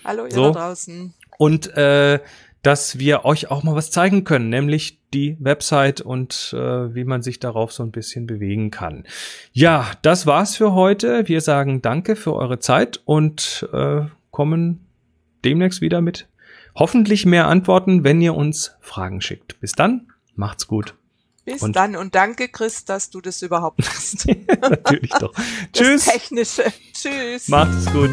Hallo, 0.05 0.23
ihr 0.23 0.31
so. 0.31 0.51
da 0.53 0.67
draußen. 0.69 1.13
Und 1.37 1.75
äh, 1.75 2.19
dass 2.63 2.97
wir 2.97 3.25
euch 3.25 3.51
auch 3.51 3.61
mal 3.61 3.75
was 3.75 3.91
zeigen 3.91 4.23
können, 4.23 4.49
nämlich 4.49 4.97
die 5.13 5.37
Website 5.39 6.01
und 6.01 6.55
äh, 6.57 6.95
wie 6.95 7.03
man 7.03 7.21
sich 7.21 7.39
darauf 7.39 7.71
so 7.71 7.83
ein 7.83 7.91
bisschen 7.91 8.25
bewegen 8.25 8.71
kann. 8.71 9.03
Ja, 9.51 9.91
das 10.01 10.25
war's 10.25 10.55
für 10.55 10.73
heute. 10.73 11.27
Wir 11.27 11.41
sagen 11.41 11.81
Danke 11.81 12.15
für 12.15 12.33
eure 12.33 12.59
Zeit 12.59 13.01
und 13.05 13.67
äh, 13.73 14.01
kommen 14.31 14.85
demnächst 15.45 15.81
wieder 15.81 16.01
mit 16.01 16.27
hoffentlich 16.73 17.25
mehr 17.25 17.47
Antworten, 17.47 18.03
wenn 18.03 18.21
ihr 18.21 18.33
uns 18.33 18.75
Fragen 18.79 19.21
schickt. 19.21 19.59
Bis 19.59 19.73
dann, 19.73 20.07
macht's 20.35 20.65
gut. 20.65 20.95
Bis 21.45 21.61
und 21.61 21.75
dann 21.75 21.97
und 21.97 22.15
danke, 22.15 22.47
Chris, 22.47 22.85
dass 22.85 23.09
du 23.09 23.19
das 23.19 23.41
überhaupt 23.41 23.79
machst. 23.79 24.25
Natürlich 24.61 25.11
doch. 25.19 25.33
Tschüss. 25.73 26.05
Technische. 26.05 26.63
Tschüss. 26.93 27.49
Macht's 27.49 27.91
gut. 27.91 28.11